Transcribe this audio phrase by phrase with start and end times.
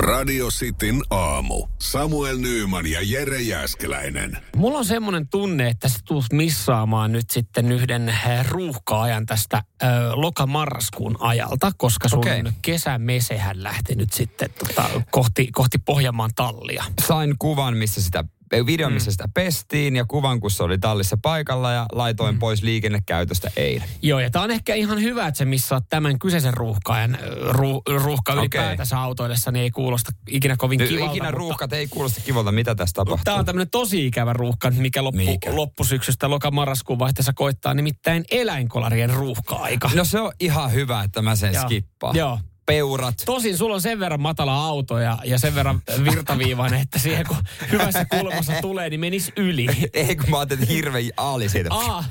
[0.00, 1.66] Radio Cityn aamu.
[1.78, 4.38] Samuel Nyyman ja Jere Jäskeläinen.
[4.56, 9.86] Mulla on semmoinen tunne, että sä tulet missaamaan nyt sitten yhden eh, ruuhka-ajan tästä ö,
[10.14, 12.42] loka-marraskuun ajalta, koska sun Okei.
[12.62, 16.84] kesämesehän lähti nyt sitten tota, kohti, kohti Pohjanmaan tallia.
[17.06, 18.24] Sain kuvan, missä sitä
[18.66, 18.94] videon, Mm.
[18.94, 23.88] missä sitä pestiin ja kuvan, kun se oli tallissa paikalla ja laitoin pois liikennekäytöstä eilen.
[24.02, 27.18] Joo, ja tää on ehkä ihan hyvä, että sä missaat tämän kyseisen ruuhkaajan
[27.50, 28.42] ru, ruuhka Okei.
[28.42, 31.10] ylipäätänsä autoillessa, niin ei kuulosta ikinä kovin kivalta.
[31.12, 33.24] ikinä mutta- ruuhkat ei kuulosta kivalta, mitä tässä tapahtuu.
[33.24, 35.56] Tämä on tämmöinen tosi ikävä ruuhka, mikä loppu, Mikä?
[35.56, 39.90] loppusyksystä loka-marraskuun vaihteessa koittaa, nimittäin eläinkolarien ruuhka-aika.
[39.94, 41.62] No se on ihan hyvä, että mä sen Joo.
[41.62, 42.16] skippaan.
[42.16, 42.38] Joo.
[42.70, 43.14] Peurat.
[43.26, 47.36] Tosin sulla on sen verran matala auto ja, ja sen verran virtaviivainen, että siihen kun
[47.72, 49.66] hyvässä kulmassa tulee, niin menis yli.
[49.92, 51.68] Ei kun mä ajattelin, että hirveä aali siitä.
[51.74, 52.04] Aa,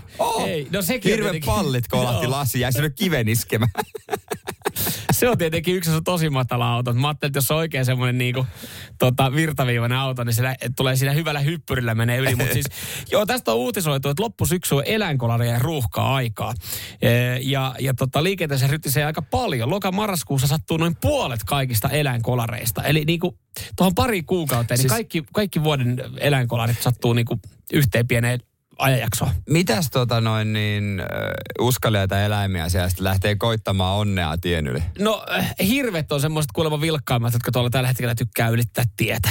[0.45, 2.31] ei, no sekin Hirveän pallit kolahti Joo.
[2.31, 3.71] lasi, jäi sinne kiven iskemään.
[5.11, 6.93] Se on tietenkin yksi, on tosi matala auto.
[6.93, 8.47] Mä ajattelin, että jos on oikein semmoinen niinku,
[8.99, 12.35] tota, virtaviivainen auto, niin se tulee siinä hyvällä hyppyrillä menee yli.
[12.35, 12.65] Mutta siis,
[13.11, 16.53] joo, tästä on uutisoitu, että loppusyksy on eläinkolarien ruuhkaa aikaa.
[17.01, 17.09] E,
[17.41, 19.69] ja ja tota, liikenteessä ryttisee aika paljon.
[19.69, 22.83] Loka-marraskuussa sattuu noin puolet kaikista eläinkolareista.
[22.83, 23.37] Eli niinku,
[23.75, 27.39] tuohon pari kuukauteen, niin Siis- kaikki, kaikki vuoden eläinkolarit sattuu niinku
[27.73, 28.39] yhteen pieneen
[28.79, 29.31] ajanjaksoon.
[29.49, 34.83] Mitäs tota noin niin äh, eläimiä siellä sitten lähtee koittamaan onnea tien yli?
[34.99, 39.29] No, äh, hirvet on semmoiset kuulemma vilkkaimmat, jotka tuolla tällä hetkellä tykkää ylittää tietä.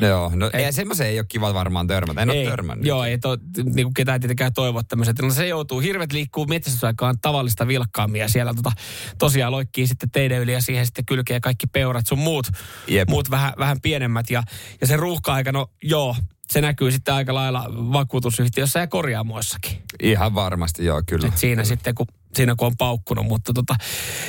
[0.00, 0.64] Joo, no Ei.
[0.64, 2.22] ei, semmoisen ei ole kiva varmaan törmätä.
[2.22, 2.86] En ole törmännyt.
[2.86, 5.18] Joo, ei to, niin kuin ketään tietenkään toivoa tämmöiset.
[5.22, 8.72] No se joutuu, hirvet liikkuu metsästysaikaan tavallista vilkkaammin ja siellä tota,
[9.18, 12.46] tosiaan loikkii sitten teidän yli ja siihen sitten kylkee kaikki peurat sun muut,
[12.88, 13.08] Jep.
[13.08, 14.30] muut vähän, vähän pienemmät.
[14.30, 14.42] Ja,
[14.80, 16.16] ja se ruuhka-aika, no joo,
[16.50, 19.82] se näkyy sitten aika lailla vakuutusyhtiössä ja korjaamoissakin.
[20.02, 21.28] Ihan varmasti, joo, kyllä.
[21.28, 23.26] Et siinä sitten, kun, siinä kun on paukkunut.
[23.26, 23.74] Mutta tota,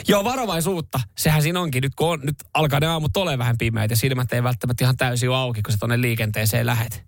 [0.07, 0.99] joo, varovaisuutta.
[1.17, 1.81] Sehän siinä onkin.
[1.81, 4.97] Nyt kun on, nyt alkaa ne aamut ole vähän pimeitä ja silmät ei välttämättä ihan
[4.97, 7.03] täysin ole auki, kun sä tuonne liikenteeseen lähet.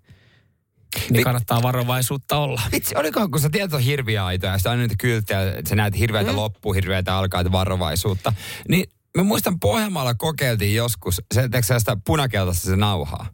[1.10, 2.62] Niin kannattaa varovaisuutta olla.
[2.72, 5.98] Vitsi, olikohan, kun sä tiedät on hirviaitoja, ja sitä on niitä kylttejä, että sä näet
[5.98, 6.36] hirveätä mm.
[6.36, 8.32] loppua, hirveätä alkaa, että varovaisuutta.
[8.68, 8.84] Niin
[9.16, 11.48] mä muistan Pohjanmaalla kokeiltiin joskus, se
[11.78, 13.26] sitä punakeltaista se nauhaa.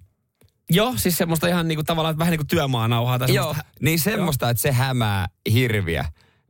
[0.70, 3.18] Joo, siis semmoista ihan niinku tavallaan vähän niin kuin työmaanauhaa.
[3.18, 6.04] Tai Joo, niin semmoista, että se hämää hirviä.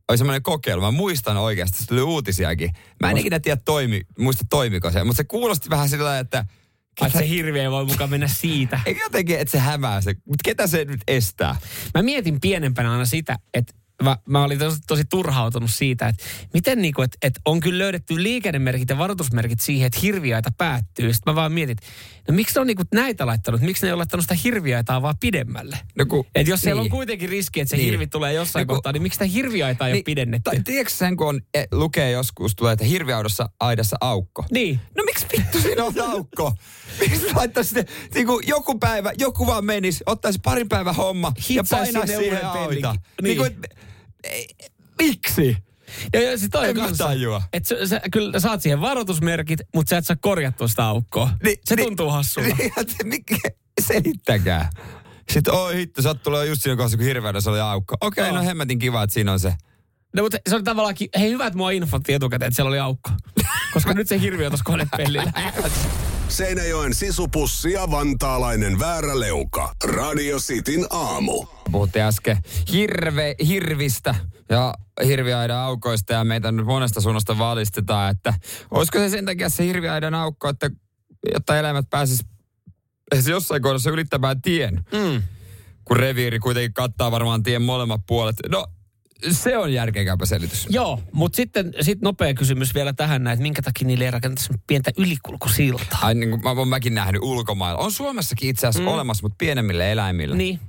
[0.08, 0.80] Oli semmoinen kokeilu.
[0.80, 2.70] Mä muistan oikeasti, se tuli uutisiakin.
[3.02, 6.44] Mä en ikinä tiedä, toimi, muista toimiko se, mutta se kuulosti vähän sillä että
[7.00, 8.80] Ai, että se hirviö ei voi mukaan mennä siitä.
[8.86, 10.10] ei jotenkin, että se hämää se.
[10.10, 11.56] Mutta ketä se nyt estää?
[11.94, 16.24] Mä mietin pienempänä aina sitä, että mä, mä olin tosi, tosi turhautunut siitä, että
[16.54, 21.12] miten niinku, että, että on kyllä löydetty liikennemerkit ja varoitusmerkit siihen, että hirviaita päättyy.
[21.12, 21.76] Sitten mä vaan mietin,
[22.28, 25.14] no miksi ne on niinku näitä laittanut, miksi ne ei ole laittanut sitä hirviaitaa vaan
[25.20, 25.78] pidemmälle?
[25.98, 26.92] No kun, Et jos siellä niin.
[26.92, 27.84] on kuitenkin riski, että se Niin.
[27.90, 30.50] hirvi tulee jossain No kun- kohtaa, niin miksi sitä hirviaitaa ei ole pidennetty?
[30.50, 34.44] Tai tiedätkö sen, kun on, e, lukee joskus, tulee, että hirviaudossa aidassa aukko.
[34.50, 34.80] Niin.
[34.96, 35.26] No miksi
[35.68, 36.52] siinä on aukko?
[37.00, 41.64] Miksi laittaisi sitten, niin kuin joku päivä, joku vaan menisi, ottaisi parin päivän homma ja
[41.70, 42.70] painaisi sinne siihen auta.
[42.70, 42.82] Niin.
[43.22, 43.36] Niin.
[43.36, 43.58] kuin,
[44.24, 44.46] ei,
[45.02, 45.56] miksi?
[46.12, 47.42] Ja, ja sit toi En kanssa, tajua.
[47.52, 51.30] että sä, sä, kyllä saat siihen varoitusmerkit, mutta sä et saa korjattua sitä aukkoa.
[51.42, 52.56] Niin, se niin, tuntuu hassulta.
[53.04, 53.24] Niin,
[53.80, 54.70] selittäkää.
[55.32, 57.96] Sitten, oi hitto, sä oot tulee just siinä kohdassa, kun hirveydessä oli aukko.
[58.00, 58.42] Okei, okay, Joo.
[58.42, 59.54] no hemmetin kiva, että siinä on se.
[60.14, 62.78] No mutta se oli tavallaan, ki- hei hyvä, että mua infottiin etukäteen, että siellä oli
[62.78, 63.10] aukko.
[63.72, 65.32] Koska nyt se hirviö tuossa konepellillä.
[66.28, 69.74] Seinäjoen sisupussi ja vantaalainen vääräleuka.
[69.84, 71.46] Radio Cityn aamu.
[71.72, 72.36] Puhuttiin äsken
[72.72, 74.14] hirve, hirvistä
[74.48, 74.74] ja
[75.06, 78.34] hirviaidan aukoista ja meitä nyt monesta suunnasta valistetaan, että
[78.70, 80.70] olisiko se sen takia se hirviaidan aukko, että
[81.34, 82.20] jotta eläimet pääsis
[83.26, 85.22] jossain kohdassa ylittämään tien, Mm.
[85.84, 88.36] kun reviiri kuitenkin kattaa varmaan tien molemmat puolet.
[88.48, 88.66] No,
[89.30, 90.66] se on järkekäpä selitys.
[90.70, 94.54] Joo, mutta sitten sit nopea kysymys vielä tähän näin, että minkä takia niille ei rakenneta
[94.66, 95.98] pientä ylikulkusiltaa.
[96.02, 97.80] Ai niin kuin mä oon mäkin nähnyt ulkomailla.
[97.80, 98.94] On Suomessakin itse asiassa mm.
[98.94, 100.36] olemassa, mutta pienemmille eläimille.
[100.36, 100.60] Niin,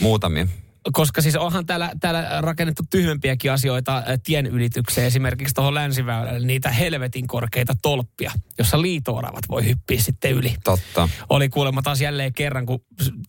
[0.00, 0.46] Muutamia.
[0.92, 5.06] Koska siis onhan täällä, täällä rakennettu tyhmempiäkin asioita äh, tien ylitykseen.
[5.06, 10.54] Esimerkiksi tuohon länsiväylälle niitä helvetin korkeita tolppia, jossa liitooravat voi hyppiä sitten yli.
[10.64, 11.08] Totta.
[11.28, 12.84] Oli kuulemma taas jälleen kerran, kun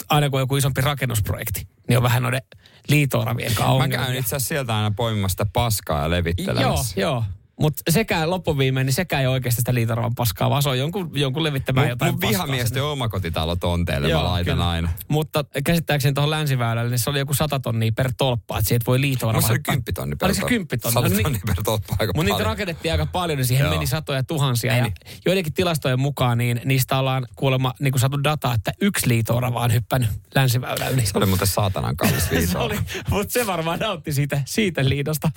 [0.09, 2.41] aina kun on joku isompi rakennusprojekti, niin on vähän noiden
[2.87, 7.01] liitooravien kanssa Mä käyn itse asiassa sieltä aina poimimassa sitä paskaa ja Joo, levittelemässä.
[7.01, 7.23] joo.
[7.59, 11.43] Mutta sekään loppuviimein, niin sekään ei oikeasti sitä liitaravan paskaa, vaan se on jonkun, jonkun
[11.43, 14.69] levittämään Mun, jotain mun vihamiesten omakotitalo tonteille mä laitan kyllä.
[14.69, 14.89] aina.
[15.07, 19.01] Mutta käsittääkseni tuohon länsiväylälle, niin se oli joku sata tonnia per tolppa, että siitä voi
[19.01, 19.33] liitoa.
[19.33, 20.49] Musta se oli kymppitonni per Oliko se tolppa.
[20.49, 20.93] kymppitonni?
[20.93, 21.23] Sata No niin.
[21.23, 23.73] tonni per tolppa aika Mutta niitä rakennettiin aika paljon, niin siihen Joo.
[23.73, 24.73] meni satoja tuhansia.
[24.73, 24.93] Meni.
[25.05, 29.59] Ja joidenkin tilastojen mukaan niin niistä ollaan kuulemma niin kuin saatu dataa, että yksi liitoorava
[29.59, 31.05] on hyppännyt länsiväylä yli.
[31.05, 32.63] Se oli muuten saatanan kallis se liito.
[32.63, 32.79] oli,
[33.09, 35.29] mutta se varmaan nautti siitä, siitä liitosta.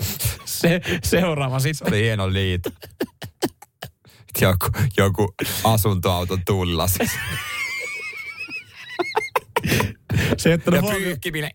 [0.44, 1.88] Se, seuraava Se sitten.
[1.94, 2.70] oli hieno liito.
[4.40, 4.66] Joku,
[4.96, 5.34] joku
[5.64, 6.98] asuntoauton tuulilasi.
[10.38, 11.50] Se, että Ja pyyhkiminen.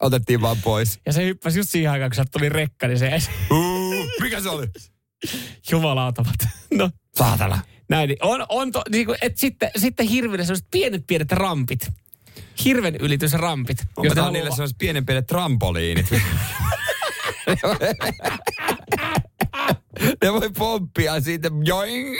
[0.00, 1.00] Otettiin vaan pois.
[1.06, 3.18] ja se hyppäsi just siihen aikaan, kun sieltä tuli rekka, niin se
[3.50, 4.66] Uh, mikä se oli?
[5.70, 6.34] jumalautamat.
[6.74, 7.60] No, Saatana.
[7.88, 8.08] näin.
[8.08, 11.88] niin On, on to, niin kuin, et sitten, sitten hirveänä sellaiset pienet pienet rampit.
[12.64, 13.76] Hirven ylitysrampit.
[13.78, 16.06] Tää haluaa- niille sellaiset pienen pienet trampoliinit?
[20.22, 21.50] ne voi pomppia siitä.
[21.64, 22.16] Joing.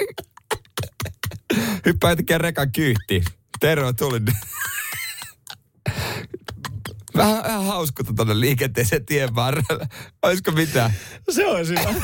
[1.86, 3.24] Hyppää rekan kyyhtiin.
[3.60, 4.20] Tervetuloa.
[7.16, 9.86] Vähän, vähän hauskuutta tuonne liikenteeseen tien varrella.
[10.22, 10.92] Olisiko mitään?
[11.30, 11.94] Se on hyvä.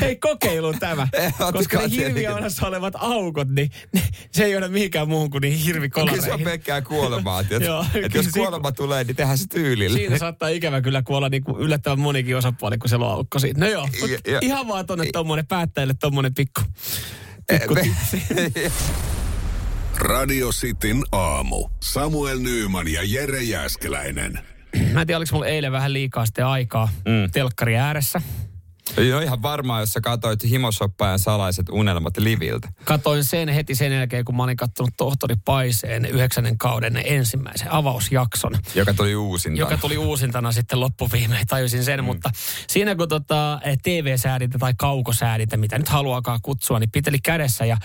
[0.00, 1.08] Hei, kokeilu tämä.
[1.52, 4.02] Koska ne hirviöonassa olevat aukot, niin ne,
[4.32, 6.44] se ei johda mihinkään muuhun kuin niihin Kyllä se on hirvikolareihin.
[6.44, 7.44] pelkkää kuolemaa.
[7.44, 7.66] tiedät.
[7.68, 9.96] Joo, Et jos kuolema tulee, niin tehdään se tyylillä.
[9.98, 13.60] Siinä saattaa ikävä kyllä kuolla niin kuin yllättävän monikin osapuoli, kun se on aukko siitä.
[13.60, 13.88] No joo,
[14.26, 16.60] Ja- ja- ihan vaan tonne tommonen päättäjille tommonen pikku.
[17.48, 17.82] pikku Me-
[20.04, 21.68] Radio Cityn aamu.
[21.82, 24.38] Samuel Nyyman ja Jere Jäskeläinen.
[24.92, 27.30] Mä en tiedä, oliko mulla eilen vähän liikaa sitten aikaa mm.
[27.32, 28.22] telkkari ääressä.
[28.96, 32.68] No ihan varmaan, jos sä katsoit himoshoppajan salaiset unelmat liviltä.
[32.84, 38.52] Katoin sen heti sen jälkeen, kun mä olin kattonut Tohtori Paiseen yhdeksännen kauden ensimmäisen avausjakson.
[38.74, 39.60] Joka tuli uusinta.
[39.60, 42.04] joka tuli uusintana sitten loppuviimein, tajusin sen, mm.
[42.04, 42.30] mutta
[42.68, 47.76] siinä kun tota, TV-säädintä tai kaukosäädintä, mitä nyt haluakaan kutsua, niin piteli kädessä ja,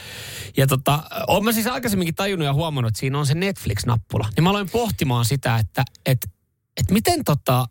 [0.57, 4.30] ja tota, olen mä siis aikaisemminkin tajunnut ja huomannut, että siinä on se Netflix-nappula.
[4.36, 6.18] Niin mä aloin pohtimaan sitä, että et,
[6.78, 7.68] et miten tota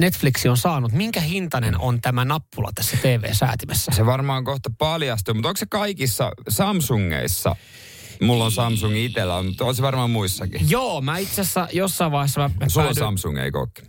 [0.00, 3.92] Netflix on saanut, minkä hintainen on tämä nappula tässä TV-säätimessä?
[3.92, 7.56] Se varmaan kohta paljastuu, mutta onko se kaikissa Samsungeissa?
[8.22, 10.70] Mulla on Samsung itsellä, mutta on se varmaan muissakin.
[10.70, 13.82] Joo, mä itse asiassa jossain vaiheessa mä Sulla on päädyin- Samsung, ei kokki.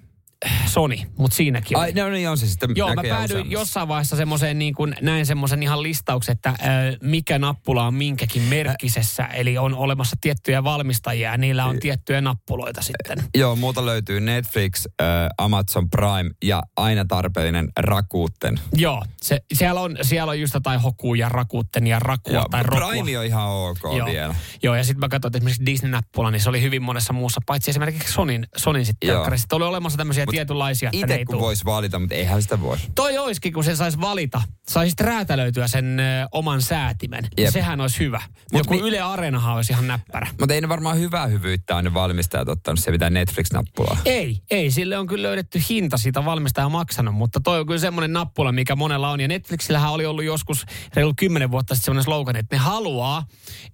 [0.66, 1.84] Sony, mutta siinäkin on.
[1.84, 3.54] Ai, no niin on se sitten Joo, mä päädyin useammassa.
[3.54, 6.58] jossain vaiheessa semmoiseen niin kuin, näin semmoisen ihan listauksen, että äh,
[7.02, 9.26] mikä nappula on minkäkin merkkisessä.
[9.26, 13.18] Eli on olemassa tiettyjä valmistajia ja niillä on tiettyjä nappuloita sitten.
[13.36, 15.08] Joo, muuta löytyy Netflix, äh,
[15.38, 18.60] Amazon Prime ja aina tarpeellinen Rakuten.
[18.76, 22.64] Joo, se, siellä, on, siellä on just jotain hokuu ja rakuutten ja rakua Joo, tai
[22.64, 22.90] rokua.
[22.90, 24.06] Prime on ihan ok Joo.
[24.06, 24.36] vielä.
[24.64, 27.72] Joo, ja sitten mä katsoin, että esimerkiksi Disney-nappula, niin se oli hyvin monessa muussa, paitsi
[27.72, 28.86] esimerkiksi Sonin, Sonin.
[28.86, 29.16] Sitten
[29.52, 32.78] oli olemassa tämmöisiä Mut tietynlaisia, Itse ei kun voisi valita, mutta eihän sitä voi.
[32.96, 34.42] Toi olisikin, kun sen saisi valita.
[34.70, 37.28] Saisit räätälöityä sen ö, oman säätimen.
[37.38, 37.54] Jep.
[37.54, 38.22] Sehän olisi hyvä.
[38.52, 40.28] Mut Joku mi- Yle Areenahan olisi ihan näppärä.
[40.40, 43.98] Mutta ei ne varmaan hyvää hyvyyttä ne valmistajat ottanut se mitään Netflix-nappulaa.
[44.06, 44.72] Ei, ei.
[44.72, 48.76] Sille on kyllä löydetty hinta siitä valmistaja maksanut, mutta toi on kyllä semmoinen nappula, mikä
[48.76, 49.20] monella on.
[49.22, 53.24] Ja Netflixillähän oli ollut joskus reilu kymmenen vuotta sitten semmoinen slogan, että ne haluaa,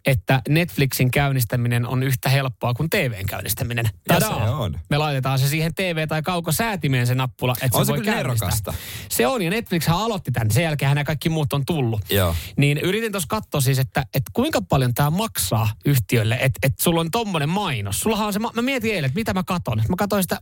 [0.06, 3.86] että Netflixin käynnistäminen on yhtä helppoa kuin TVn käynnistäminen.
[4.10, 4.46] Ja Tadaa!
[4.46, 4.80] se on.
[4.90, 8.74] Me laitetaan se siihen TV- tai kaukosäätimeen se nappula, että On se se voi käynnistää.
[9.10, 10.51] Se on, ja Netflixhän aloitti tämän.
[10.51, 12.01] Sen jälkeen nämä kaikki muut on tullut.
[12.10, 12.36] Joo.
[12.57, 17.01] Niin yritin tuossa katsoa siis, että, että kuinka paljon tämä maksaa yhtiölle, että, että sulla
[17.01, 18.00] on tommonen mainos.
[18.00, 19.84] Sullahan on se, mä mä mietin eilen, että mitä mä katon.
[19.90, 20.42] Mä katsoin sitä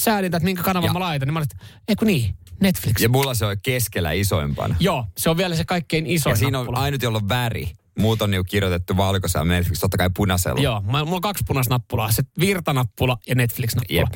[0.00, 3.00] säädintä, että minkä kanavan Ja- mä laitan, niin mä olin, että eikö niin, Netflix.
[3.02, 4.76] Ja mulla se on keskellä isoimpana.
[4.80, 6.78] Joo, se on vielä se kaikkein isoin Ja siinä on nappula.
[6.82, 7.72] ainut, jolla on väri.
[7.98, 10.60] Muut on niinku kirjoitettu valkoisella Netflix, totta kai punaisella.
[10.60, 13.98] Joo, mä, mulla on kaksi punaisnappulaa, se virtanappula ja Netflix-nappula.
[13.98, 14.12] Jep.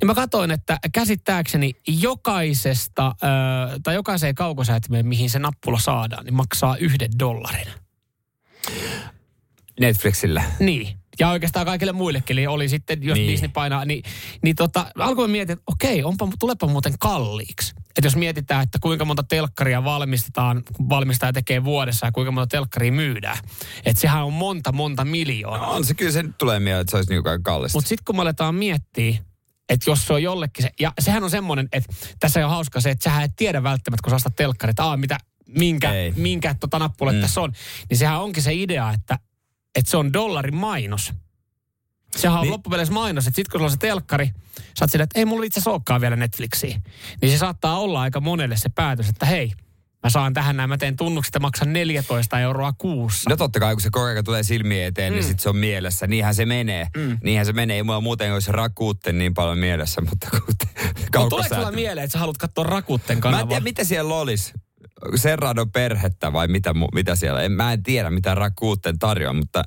[0.00, 6.34] Niin mä katsoin, että käsittääkseni jokaisesta, äh, tai jokaiseen kaukosäätimeen, mihin se nappula saadaan, niin
[6.34, 7.68] maksaa yhden dollarin.
[9.80, 10.44] Netflixillä.
[10.58, 11.01] Niin.
[11.18, 13.26] Ja oikeastaan kaikille muillekin, eli oli sitten, jos Niin.
[13.26, 13.32] niin.
[13.32, 14.02] Disney painaa, niin,
[14.42, 17.74] niin tota, alkoin miettiä, että okei, onpa, tulepa muuten kalliiksi.
[17.96, 22.92] Että jos mietitään, että kuinka monta telkkaria valmistetaan, valmistaja tekee vuodessa ja kuinka monta telkkaria
[22.92, 23.38] myydään.
[23.84, 25.66] Että sehän on monta, monta miljoonaa.
[25.70, 27.76] On se kyllä, se nyt tulee mieleen, että se olisi aika kallista.
[27.78, 29.18] Mutta sitten kun me aletaan miettiä,
[29.68, 32.90] että jos se on jollekin se, ja sehän on semmoinen, että tässä on hauska se,
[32.90, 36.12] että sähän et tiedä välttämättä, kun sä ostat telkkarit, että aa, mitä, minkä, Ei.
[36.16, 37.16] minkä tota nappula Mm.
[37.16, 37.22] mm.
[37.22, 37.52] tässä on.
[37.90, 39.18] Niin sehän onkin se idea, että,
[39.74, 41.12] että se on dollarin mainos.
[42.16, 42.42] Sehän on Niin.
[42.42, 42.52] niin.
[42.52, 44.30] loppupeleissä mainos, että sitten kun sulla on se telkkari,
[44.78, 46.80] sä oot että ei mulla itse asiassa vielä Netflixiä.
[47.22, 49.52] Niin se saattaa olla aika monelle se päätös, että hei,
[50.02, 53.30] mä saan tähän näin, mä teen tunnukset ja maksan 14 euroa kuussa.
[53.30, 55.14] No totta kai, kun se korkea tulee silmiin eteen, mm.
[55.14, 56.06] niin sit se on mielessä.
[56.06, 56.86] Niinhän se menee.
[56.96, 57.18] Mm.
[57.22, 57.76] Niinhän se menee.
[57.76, 62.12] Ei mulla muuten olisi rakuutten niin paljon mielessä, mutta kun Mutta tuleeko sulla mieleen, että
[62.12, 63.46] sä haluat katsoa Rakutten Mä en kanavaa?
[63.46, 64.52] tiedä, mitä siellä olisi.
[65.14, 67.42] Serrano-perhettä vai mitä, mitä siellä.
[67.42, 69.62] En, mä en tiedä, mitä Rakuten tarjoaa, mutta,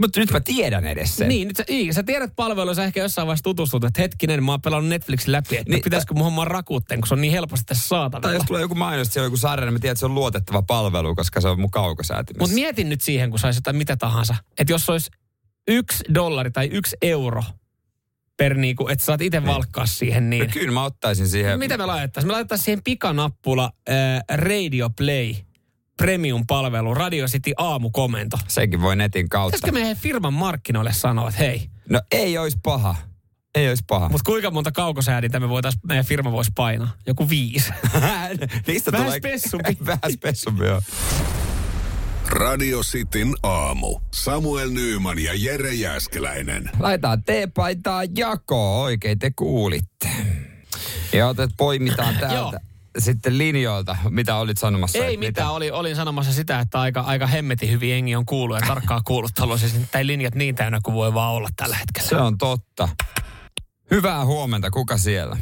[0.00, 1.28] mutta nyt mä tiedän edes sen.
[1.28, 4.52] Niin, nyt sä, niin, sä tiedät palvelua, sä ehkä jossain vaiheessa tutustut, että hetkinen, mä
[4.52, 7.64] oon pelannut Netflixin läpi, että Niin, pitäisikö mun hommaa rakuutteen, kun se on niin helposti
[7.66, 8.32] tässä Tai saatavilla.
[8.34, 10.14] jos tulee joku mainos, että siellä on joku sarja, niin mä tiedän, että se on
[10.14, 12.42] luotettava palvelu, koska se on mun kaukosäätimessä.
[12.42, 15.10] Mutta mietin nyt siihen, kun saisi jotain mitä tahansa, että jos olisi
[15.68, 17.42] yksi dollari tai yksi euro
[18.36, 20.46] per niinku, että saat itse valkkaa siihen, niin...
[20.46, 21.58] No kyllä mä ottaisin siihen.
[21.58, 22.28] Mitä me laittaisiin?
[22.28, 23.94] Me laittaisiin siihen pikanappula äh,
[24.28, 25.34] Radio Play
[25.96, 28.38] premium-palvelu, Radio City aamukomento.
[28.48, 29.56] Senkin voi netin kautta.
[29.56, 32.96] Pitäisikö meidän firman markkinoille sanoa, että hei, No ei olisi paha.
[33.54, 34.08] Ei olisi paha.
[34.08, 36.92] mutta kuinka monta kaukosäädintä me voitaisiin, meidän firma voisi painaa?
[37.06, 37.70] Joku viisi.
[38.66, 39.18] Niistä Vähän tulee...
[39.18, 39.76] spessumpi.
[39.86, 40.82] Vähän spessumpi, joo.
[42.28, 44.00] Radio Cityn aamu.
[44.14, 46.70] Samuel Nyyman ja Jere Jäskeläinen.
[46.78, 50.08] Laitetaan teepaitaa jakoon, oikein te kuulitte.
[51.12, 52.60] Ja otet, poimitaan täältä
[52.98, 54.98] sitten linjoilta, mitä olit sanomassa.
[54.98, 58.66] Ei mitään, oli, olin sanomassa sitä, että aika, aika hemmetin hyvin jengi on kuullut ja
[58.66, 59.30] tarkkaa kuullut.
[59.82, 62.08] Että ei linjat niin täynnä kuin voi vaan olla tällä hetkellä.
[62.08, 62.88] Se on totta.
[63.90, 65.36] Hyvää huomenta, kuka siellä?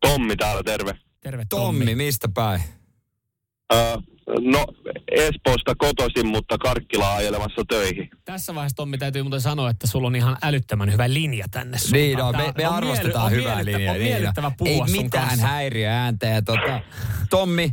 [0.00, 0.98] Tommi täällä, terve.
[1.20, 2.60] Terve Tommi, mistä päin?
[3.72, 3.96] Öö,
[4.26, 4.66] no,
[5.10, 8.10] Espoosta kotoisin, mutta Karkkilaa ajelemassa töihin.
[8.24, 12.02] Tässä vaiheessa Tommi täytyy muuten sanoa, että sulla on ihan älyttömän hyvä linja tänne suuntaan.
[12.02, 13.92] Niin, no, me, me on arvostetaan on hyvää linjaa.
[13.92, 14.54] On niin, miellyttävä no.
[14.58, 15.46] puhua Ei sun mitään kanssa.
[15.46, 16.26] häiriöääntä.
[16.26, 16.80] Ja tota,
[17.30, 17.70] Tommi,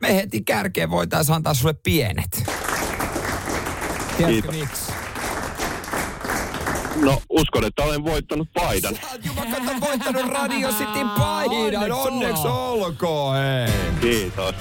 [0.00, 2.30] me heti kärkeen voitaisiin antaa sulle pienet.
[4.16, 4.54] Tiedätkö Kiitos.
[4.60, 4.92] miksi?
[6.96, 8.94] No, uskon, että olen voittanut paidan.
[8.94, 11.54] Sä oot voittanut Radio Cityn paidan.
[11.92, 13.68] Onneksi Onneksi olkoon, hei.
[14.00, 14.54] Kiitos.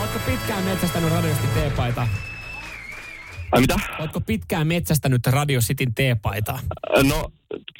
[0.00, 2.08] Ootko pitkään metsästänyt Radio Cityn teepaitaa?
[3.52, 3.74] Ai mitä?
[3.98, 6.58] Ootko pitkään metsästänyt Radio Cityn teepaitaa?
[7.08, 7.32] No,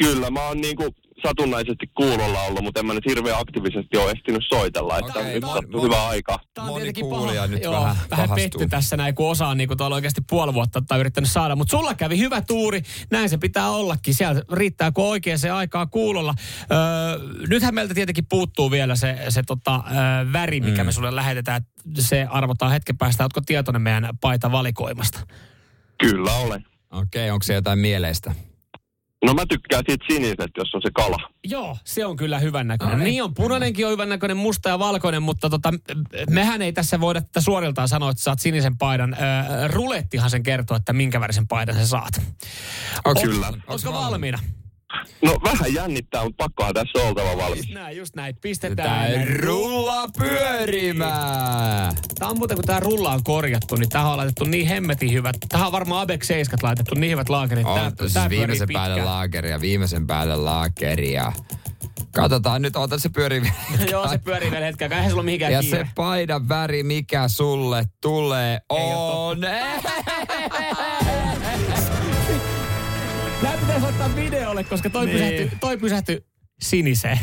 [0.03, 0.95] kyllä, mä oon niinku
[1.27, 5.45] satunnaisesti kuulolla ollut, mutta en mä nyt hirveän aktiivisesti ole ehtinyt soitella, että Okei, nyt
[5.45, 6.39] mon- mon- hyvä aika.
[6.55, 7.47] Tää on Moni tietenkin kuulija paha.
[7.47, 10.55] nyt Joo, vähän vähän petty tässä näin, kun osa on niin kuin tuolla oikeasti puoli
[10.55, 11.57] vuotta tai yrittänyt saada.
[11.57, 14.15] Mutta sulla kävi hyvä tuuri, näin se pitää ollakin.
[14.15, 16.35] Siellä riittää, kun oikein se aikaa kuulolla.
[16.73, 17.19] Öö,
[17.49, 20.87] nythän meiltä tietenkin puuttuu vielä se, se tota, öö, väri, mikä Mm.
[20.87, 21.63] me sulle lähetetään.
[21.99, 23.25] Se arvotaan hetken päästä.
[23.25, 25.21] Ootko tietoinen meidän paita valikoimasta?
[25.99, 26.65] Kyllä olen.
[26.91, 28.35] Okei, onko se jotain mieleistä?
[29.25, 31.17] No mä tykkään siitä sinisestä, jos on se kala.
[31.45, 32.99] Joo, se on kyllä hyvän näköinen.
[32.99, 33.05] Ai.
[33.05, 35.71] Niin on, punainenkin on hyvän näköinen, musta ja valkoinen, mutta tota,
[36.31, 39.15] mehän ei tässä voida tätä suoriltaan sanoa, että saat sinisen paidan.
[39.15, 42.23] Öö, rulettihan sen kertoo, että minkä värisen paidan sä saat.
[43.05, 43.53] Onks, Kyllä.
[43.67, 44.39] Oletko valmiina?
[45.23, 47.69] No vähän jännittää, mutta pakkohan tässä on oltava valmis.
[47.71, 48.35] Näin, just näin.
[48.35, 49.27] Tää Pistetään.
[49.41, 51.95] rulla pyörimään.
[52.19, 55.37] Tää on muuten, kun tää rulla on korjattu, niin tähän on laitettu niin hemmetin hyvät.
[55.49, 57.67] Tähän on varmaan Abex 7 laitettu niin hyvät laakerit.
[57.67, 59.15] On Tää, siis tää viimeisen päälle pitkään.
[59.15, 61.33] laakeria, viimeisen päälle laakeria.
[62.13, 63.55] Katsotaan nyt, ota se pyörii vielä.
[63.93, 64.93] Joo, se pyörii vielä hetken.
[64.93, 65.79] Eihän sulla ole mihinkään Ja kiire.
[65.79, 69.39] se paidan väri, mikä sulle tulee, on...
[74.07, 75.13] Ottaa videolle, koska toi, Niin.
[75.19, 76.25] pysähtyi, toi pysähtyi
[76.61, 77.19] siniseen.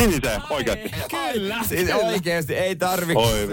[0.00, 0.90] Siniseen, oikeasti.
[1.10, 1.58] Kyllä.
[1.64, 3.48] Siis oikeesti ei tarvi Oi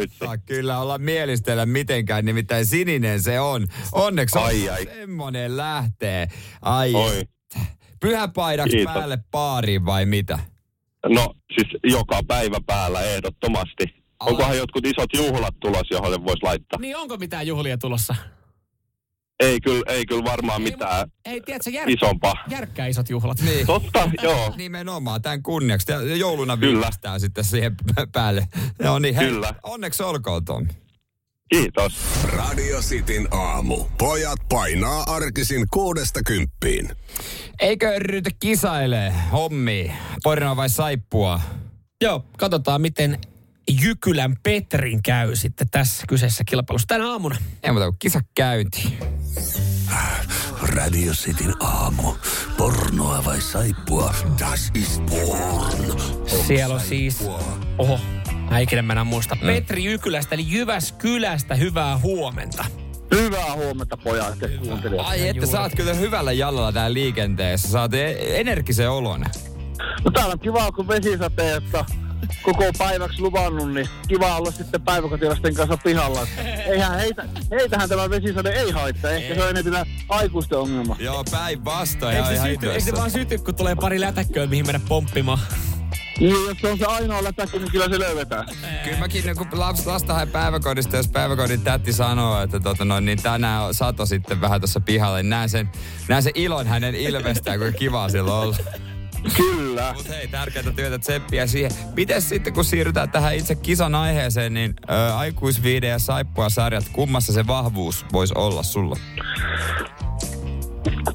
[0.46, 3.68] kyllä olla mielistellä mitenkään, nimittäin sininen se on.
[3.92, 4.86] Onneksi on Ai, ai.
[4.86, 6.28] semmonen lähtee.
[6.62, 7.22] Ai, Oi.
[8.00, 8.94] pyhäpaidaksi Kiitos.
[8.94, 10.40] päälle baariin vai mitä?
[11.10, 13.84] No, siis joka päivä päällä ehdottomasti.
[14.20, 14.30] Ai.
[14.32, 16.80] Onkohan jotkut isot juhlat tulos, johon voisi laittaa?
[16.80, 18.16] Niin onko mitään juhlia tulossa?
[19.44, 22.34] Ei kyllä, ei kyllä varmaan Ei, mitään Ei, tiedätkö, jär, isompaa.
[22.50, 23.42] järkkää isot juhlat.
[23.42, 23.68] Niin.
[23.76, 24.54] Totta, joo.
[24.58, 25.92] Nimenomaan, tämän kunniaksi.
[25.92, 27.76] Ja jouluna viimeistään sitten siihen
[28.12, 28.48] päälle.
[28.82, 29.54] No niin, hei, Kyllä.
[29.64, 30.68] onneksi olkoon Tom.
[31.50, 31.94] Kiitos.
[32.24, 33.86] Radio Cityn aamu.
[33.98, 36.90] Pojat painaa arkisin kuudesta kymppiin.
[37.60, 39.92] Eikö ryhdy kisailee hommi?
[40.24, 41.40] Pornoa vai saippua?
[42.02, 43.20] Joo, katsotaan miten
[43.72, 47.36] Jykylän Petrin käy sitten tässä kyseisessä kilpailussa tänä aamuna.
[47.63, 48.98] Ei muuta kuin kisa käynti.
[50.62, 52.13] Radio Cityn aamu.
[52.58, 54.13] Pornoa vai saippua?
[54.39, 56.00] Das ist porn.
[56.48, 57.24] Siellä on siis,
[57.77, 58.00] oho,
[58.50, 62.65] mä ikinä mä enää muista, Petri Jykylästä eli Jyväskylästä, hyvää huomenta.
[63.15, 65.08] Hyvää huomenta pojat ja kuuntelijat.
[65.08, 67.67] Ai että sä oot kyllä hyvällä jalalla täällä liikenteessä.
[67.67, 69.25] Sä oot e- energisen olon.
[70.05, 71.86] No täällä on kiva, kun vesisateetta
[72.42, 76.27] koko päiväksi luvannut, niin kiva olla sitten päiväkotilasten kanssa pihalla.
[76.65, 79.12] Eihän heitä, heitähän tämä vesisade ei haittaa.
[79.12, 80.96] Ehkä se on enemmän aikuisten ongelma.
[81.00, 82.15] Joo, päinvastoin.
[82.15, 85.39] Eikö se, ihan syty, eikö se vaan syty, kun tulee pari lätäkköä, mihin mennä pomppimaan?
[86.20, 88.46] Niin, jos se on se ainoa lätäkki, niin kyllä se löydetään.
[88.84, 93.06] Kyllä mäkin, niin kun laps, lasta hae päiväkodista, jos päiväkodin tätti sanoo, että tota noin,
[93.06, 95.72] niin tänään on sato sitten vähän tuossa pihalla, niin näen sen,
[96.08, 98.62] näen sen ilon hänen ilmestään, kuinka kivaa sillä on ollut.
[99.38, 99.94] Kyllä.
[99.94, 101.72] Mutta hei, tärkeää työtä tseppiä siihen.
[101.96, 107.34] Miten sitten, kun siirrytään tähän itse kisan aiheeseen, niin ä, aikuisviide ja saippua sarjat, kummassa
[107.34, 108.96] se vahvuus voisi olla sulla?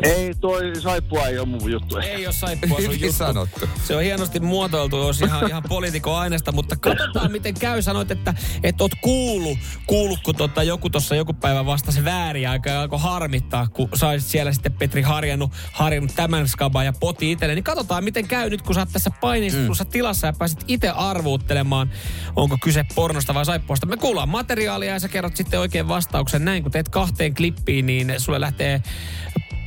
[0.02, 1.96] Ei, toi saippua ei ole mun juttu.
[1.96, 3.12] Ei ole saippua sun juttu.
[3.12, 3.68] sanottu.
[3.84, 7.82] Se on hienosti muotoiltu, olisi ihan, ihan poliitikon aineesta, mutta katsotaan miten käy.
[7.82, 12.70] Sanoit, että, että oot kuullut, kuullut kun tota, joku tuossa joku päivä vastasi väärin aika
[12.70, 17.54] ja alkoi harmittaa, kun saisit siellä sitten Petri harjannut, harjannut tämän skaban ja poti itselle.
[17.54, 19.90] Niin katsotaan miten käy nyt, kun sä oot tässä painistussa mm.
[19.90, 21.90] tilassa ja pääsit itse arvuuttelemaan,
[22.36, 23.86] onko kyse pornosta vai saippuasta.
[23.86, 28.14] Me kuullaan materiaalia ja sä kerrot sitten oikein vastauksen näin, kun teet kahteen klippiin, niin
[28.18, 28.82] sulle lähtee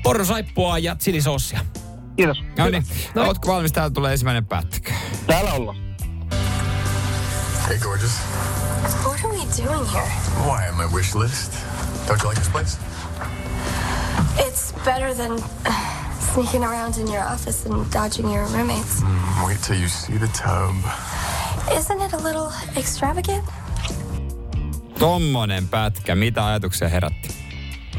[0.04, 1.60] pornosaippua ja chilisossia.
[2.16, 2.44] Kiitos.
[2.58, 2.84] No niin,
[3.16, 3.24] No.
[3.24, 3.72] ootko valmis?
[3.72, 4.94] Täältä tulee ensimmäinen pätkä.
[5.28, 5.78] Täällä ollaan.
[7.68, 8.12] Hey, gorgeous.
[9.04, 10.12] What are we doing here?
[10.46, 11.54] Why on my wish list?
[12.08, 12.78] Don't you like this place?
[14.38, 15.32] It's better than
[15.68, 15.74] uh,
[16.34, 19.02] sneaking around in your office and dodging your roommates.
[19.02, 20.76] Mm, wait till you see the tub.
[21.78, 23.44] Isn't it a little extravagant?
[25.00, 27.41] Tommonen pätkä, mitä ajatuksia herätti?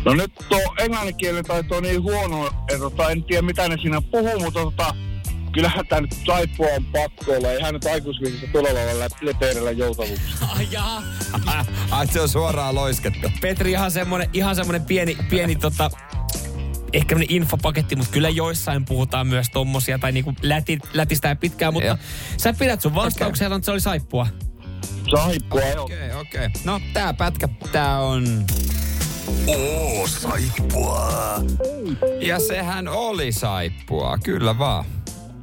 [0.04, 4.02] No nyt tuo englanninkielen taito on niin huono, että tota, en tiedä mitä ne siinä
[4.10, 4.94] puhuu, mutta tota,
[5.52, 7.50] kyllähän tää nyt saippua on pakko olla.
[7.50, 10.48] Eihän nyt aikuisviisissä todella olla lepeidellä joutavuuksia.
[10.56, 11.02] Ai jaa.
[11.90, 13.28] Ai se on suoraan loiskettu.
[13.40, 15.90] Petri ihan semmonen, ihan semmonen pieni, pieni tota,
[16.92, 21.96] ehkä infopaketti, mutta kyllä joissain puhutaan myös tommosia tai niinku läti, lätistää pitkään, mutta Joo.
[22.36, 23.62] sä pidät sun vastauksia, okay.
[23.62, 24.26] se oli saippua.
[25.16, 25.84] Saippua joo.
[25.84, 26.46] Okei, okay, okei.
[26.46, 26.62] Okay.
[26.64, 28.44] No, tää pätkä, tää on...
[29.46, 31.08] Oo, saippua.
[32.20, 34.84] Ja sehän oli saippua, kyllä vaan.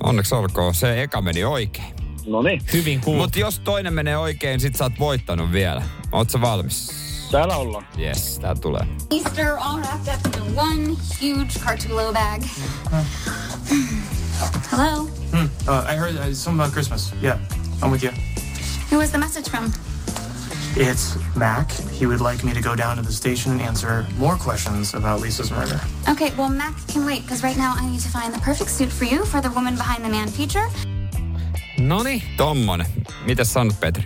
[0.03, 1.95] Onneksi olkoon, se eka meni oikein.
[2.27, 3.21] No niin, Hyvin kuuluu.
[3.21, 5.83] Mutta jos toinen menee oikein, sit sä oot voittanut vielä.
[6.12, 7.09] Oot sä valmis?
[7.31, 7.86] täällä ollaan.
[8.00, 8.88] Yes, tää tulee.
[9.12, 10.88] Easter all wrapped up in one
[11.21, 12.43] huge Cartullo bag.
[14.71, 15.01] Hello?
[15.03, 17.13] Uh, I heard uh, something about Christmas.
[17.24, 17.39] Yeah,
[17.81, 18.12] I'm with you.
[18.91, 19.71] Who was the message from?
[20.81, 21.69] It's Mac.
[22.00, 25.19] He would like me to go down to the station and answer more questions about
[25.19, 25.77] Lisa's murder.
[26.07, 28.89] Okay, well, Mac can wait because right now I need to find the perfect suit
[28.89, 30.69] for you for the woman behind the man feature.
[31.77, 32.24] Noni.
[32.38, 32.88] Tommonen.
[33.25, 34.03] Mitä sanot, Petri?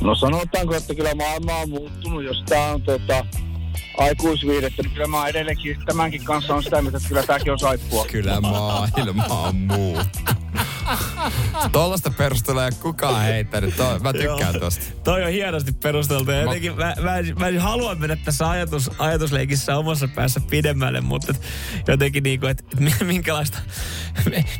[0.00, 3.26] No sanotaanko, että kyllä maailma on muuttunut, jos tää on tota,
[3.98, 8.04] aikuisviidettä, niin kyllä mä edelleenkin tämänkin kanssa on sitä mieltä, että kyllä tääkin on saippua.
[8.04, 9.98] Kyllä maailma on muu.
[11.72, 13.76] Tollasta perustelua ei kukaan heittänyt.
[13.76, 14.84] To, mä tykkään tosta.
[15.04, 16.30] Toi on hienosti perusteltu.
[16.30, 21.32] Ja jotenkin mä, mä, mä en halua mennä tässä ajatus, ajatusleikissä omassa päässä pidemmälle, mutta
[21.32, 21.42] et
[21.88, 23.58] jotenkin niinku, että et mi- minkälaista,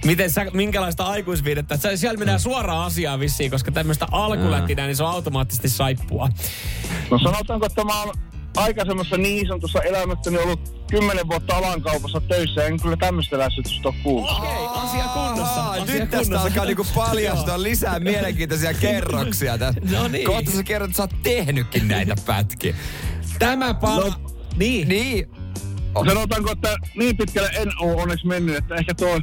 [0.05, 1.75] miten sä, minkälaista aikuisviidettä.
[1.75, 6.29] Et sä- siellä mennään suoraan asiaan vissiin, koska tämmöistä alkulätinää, niin se on automaattisesti saippua.
[7.11, 8.15] No sanotaanko, että mä oon
[8.59, 14.31] aikaisemmassa niin sanotussa elämässäni ollut kymmenen vuotta alankaupassa töissä, en kyllä tämmöistä lässytystä ole kuullut.
[14.39, 15.71] Okei, asia kunnossa.
[15.71, 19.59] Asia nyt tästä alkaa niinku paljastua lisää mielenkiintoisia kerroksia.
[19.59, 19.81] Tässä.
[19.91, 20.25] No niin.
[20.25, 22.75] Kohta sä kerrot, että sä oot tehnytkin näitä pätkiä.
[23.39, 24.07] Tämä pala...
[24.07, 24.15] No.
[24.57, 24.89] niin.
[24.89, 25.27] Niin.
[26.07, 29.21] Sanotaanko, että niin pitkälle en ole onneksi mennyt, että ehkä tuo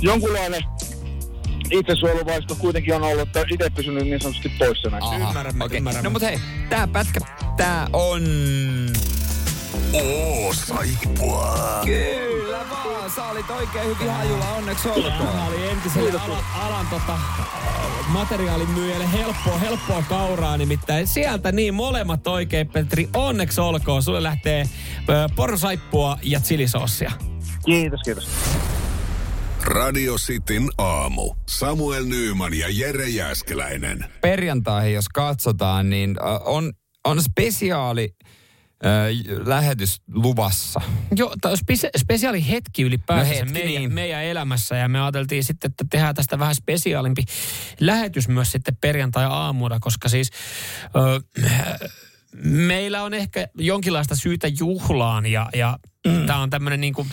[0.00, 0.62] jonkunlainen
[1.70, 5.08] itsesuojeluvaisto kuitenkin on ollut, että itse pysynyt niin sanotusti poissa näistä.
[5.08, 5.78] Aha, Ymmärrämme, okei.
[5.78, 6.04] ymmärrämme.
[6.04, 7.20] No mut hei, tää pätkä,
[7.56, 8.22] tää on...
[9.92, 11.80] Oo, saippua.
[11.84, 15.12] Kyllä vaan, sä olit oikein hyvin hajulla, onneksi olkoon.
[15.12, 17.18] Tämä oli entiselle alan, alan tota,
[18.08, 21.06] materiaalimyyjälle helppoa, helppoa kauraa nimittäin.
[21.06, 23.08] Sieltä niin molemmat oikein, Petri.
[23.14, 24.02] Onneksi olkoon.
[24.02, 24.68] Sulle lähtee
[25.08, 27.12] ö, porsaippua ja chilisossia.
[27.64, 28.28] Kiitos, kiitos.
[29.62, 31.34] Radio Cityn aamu.
[31.48, 34.04] Samuel Nyyman ja Jere Jäskeläinen.
[34.20, 36.72] Perjantaihin, jos katsotaan, niin äh, on,
[37.04, 38.14] on spesiaali
[38.84, 40.80] äh, lähetys luvassa.
[41.16, 43.92] Joo, tämä on spesi- spesiaali hetki ylipäätään No hetki, meidän, niin.
[43.92, 44.76] meidän elämässä.
[44.76, 47.22] Ja me ajateltiin sitten, että tehdään tästä vähän spesiaalimpi
[47.80, 50.30] lähetys myös sitten perjantai-aamulla, koska siis...
[50.84, 51.20] Ö,
[52.44, 56.26] meillä on ehkä jonkinlaista syytä juhlaan ja, ja mm.
[56.26, 57.08] tämä on tämmöinen niin kuin...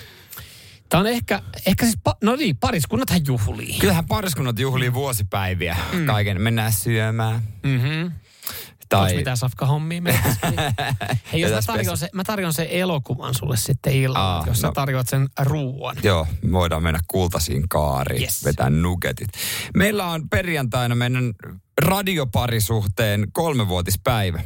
[0.90, 3.80] Tämä on ehkä, ehkä siis, pa, no niin, pariskunnathan juhlii.
[3.80, 5.78] Kyllähän pariskunnat juhlii vuosipäiviä.
[5.94, 6.06] Mm.
[6.06, 7.42] Kaiken mennään syömään.
[7.64, 8.12] Mm-hmm.
[8.90, 9.02] Tai...
[9.06, 10.02] Onko mitään safkahommia?
[11.34, 14.68] Hei, jos mä tarjoan, se, mä tarjoan sen elokuvan sulle sitten illalla, Aa, jos sä
[14.68, 14.74] no.
[14.74, 15.96] tarjoat sen ruuan.
[16.04, 18.46] Joo, voidaan mennä kultaisiin kaariin, Yes.
[18.46, 19.30] vetää nugetit.
[19.76, 21.34] Meillä on perjantaina meidän
[21.82, 24.42] radioparisuhteen kolmevuotispäivä.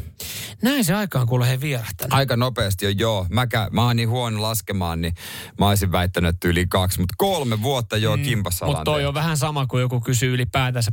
[0.62, 2.14] Näin se aikaan kuule he vierähtänyt.
[2.14, 3.28] Aika nopeasti jo, joo.
[3.30, 5.14] Mä, kä- mä oon niin huono laskemaan, niin
[5.60, 7.00] mä olisin väittänyt, että yli kaksi.
[7.00, 9.08] Mutta kolme vuotta jo mm, kimpassa Mutta toi tehty.
[9.08, 10.92] on vähän sama kuin joku kysyy ylipäätänsä.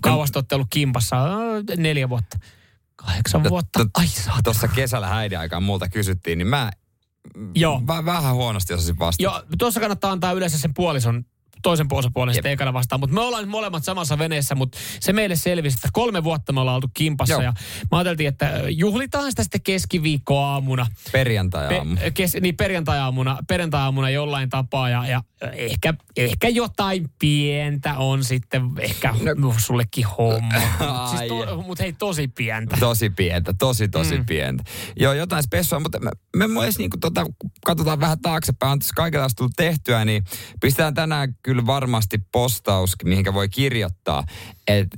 [0.00, 1.16] Kauas no, ollut kimpassa?
[1.76, 2.38] Neljä vuotta.
[3.06, 3.86] Kahdeksan vuotta.
[3.94, 4.42] Ai saatana.
[4.42, 6.70] Tuossa kesällä häiden aikaan multa kysyttiin, niin mä
[7.54, 7.82] Joo.
[7.86, 9.22] Vä- vähän huonosti osasin vastata.
[9.22, 11.24] Joo, tuossa kannattaa antaa yleensä sen puolison,
[11.62, 13.00] toisen osapuolen sitten ekana vastaan.
[13.00, 16.60] Mutta me ollaan nyt molemmat samassa veneessä, mutta se meille selvisi, että kolme vuotta me
[16.60, 17.32] ollaan oltu kimpassa.
[17.32, 17.42] Joo.
[17.42, 17.52] Ja
[17.90, 20.86] me ajateltiin, että juhlitaan sitä sitten keskiviikkoaamuna.
[21.12, 21.96] Perjantai-aamu.
[21.96, 28.62] Pe- kes, niin perjantai-aamuna, perjantai-aamuna jollain tapaa ja, ja ehkä, ehkä jotain pientä on sitten
[28.78, 29.54] ehkä no.
[29.58, 30.60] sullekin homma.
[31.00, 32.76] Mut siis to, mut hei, tosi pientä.
[32.80, 34.26] Tosi pientä, tosi tosi mm.
[34.26, 34.64] pientä.
[34.96, 37.26] Joo, jotain spessua, mutta me, me myös niinku tota,
[37.66, 40.24] katsotaan vähän taaksepäin, on tässä kaikenlaista tullut tehtyä, niin
[40.60, 44.24] pistetään tänään kyllä varmasti postaus, mihinkä voi kirjoittaa,
[44.68, 44.96] että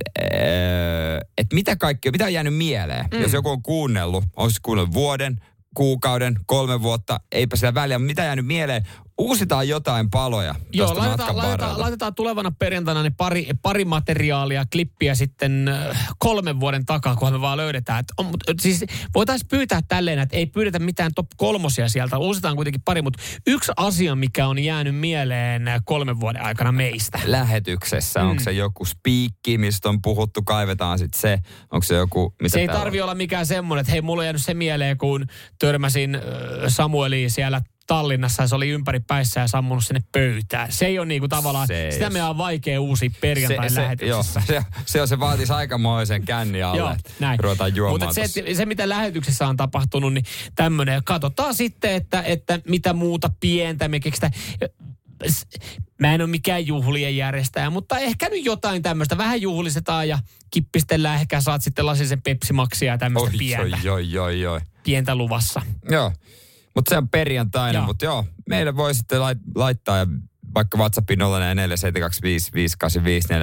[1.37, 3.05] et mitä kaikkea, mitä on jäänyt mieleen.
[3.13, 3.21] Mm.
[3.21, 5.41] Jos joku on kuunnellut, olisi kuunnellut vuoden,
[5.75, 8.87] kuukauden, kolme vuotta, eipä siellä väliä, mitä jäänyt mieleen,
[9.17, 15.67] uusitaan jotain paloja Joo, laitetaan, laitetaan, laitetaan tulevana perjantaina niin pari, pari materiaalia, klippiä sitten
[15.67, 17.99] äh, kolmen vuoden takaa, kunhan me vaan löydetään.
[17.99, 22.55] Et on, mut, siis voitaisiin pyytää tälleen, että ei pyydetä mitään top kolmosia sieltä, uusitaan
[22.55, 27.19] kuitenkin pari, mutta yksi asia, mikä on jäänyt mieleen kolmen vuoden aikana meistä.
[27.25, 28.29] Lähetyksessä, Mm.
[28.29, 31.39] onko se joku spiikki, mistä on puhuttu, kaivetaan sitten se,
[31.71, 32.83] onko se joku, mitä Se ei täällä on?
[32.85, 35.25] tarvi olla mikään semmoinen, että hei, mulla on jäänyt se mieleen, kun
[35.59, 36.21] törmäsin äh,
[36.67, 40.71] Samueliin siellä Tallinnassa ja se oli ympäri päissä ja sammunut sinne pöytään.
[40.71, 44.41] Se ei ole niinku tavallaan, Se- sitä meidän on vaikea uusi perjantai se, lähetyksessä.
[44.49, 47.39] joo, se, se, on, se vaatisi aikamoisen känni alle, Joo, näin.
[47.39, 51.01] ruvetaan juomaan Mutta se, että- se, mitä lähetyksessä on tapahtunut, niin tämmöinen.
[51.05, 54.31] Katsotaan sitten, että, että mitä muuta pientä me keksitään.
[55.99, 59.17] Mä en ole mikään juhlien järjestäjä, mutta ehkä nyt jotain tämmöistä.
[59.17, 60.19] Vähän juhlistetaan ja
[60.51, 61.19] kippistellään.
[61.19, 64.59] Ehkä saat sitten lasisen pepsimaksia ja tämmöistä Oi, pientä, oi, oi, oi, oi.
[64.83, 65.61] pientä luvassa.
[65.89, 66.11] Joo,
[66.75, 70.07] mutta se on perjantaina, mutta joo, meille voi sitten lait, laittaa ja
[70.55, 71.23] vaikka WhatsAppin 0472558554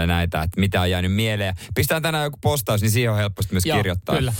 [0.06, 1.54] näitä, että mitä on jäänyt mieleen.
[1.74, 4.16] Pistään tänään joku postaus, niin siihen on helposti myös Joo, kirjoittaa.
[4.16, 4.32] kyllä.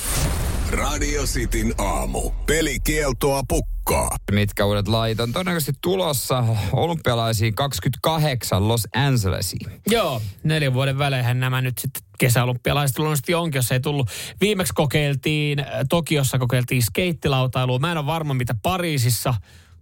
[0.71, 2.31] Radio Cityn aamu.
[2.47, 4.17] Pelikieltoa pukkaa.
[4.33, 9.81] Mitkä uudet lait on todennäköisesti tulossa olympialaisiin 28 Los Angelesiin.
[9.87, 14.11] Joo, neljän vuoden välein nämä nyt sitten kesäolympialaiset luonnollisesti onkin, jos ei tullut.
[14.41, 17.79] Viimeksi kokeiltiin, äh, Tokiossa kokeiltiin skeittilautailua.
[17.79, 19.35] Mä en ole varma, mitä Pariisissa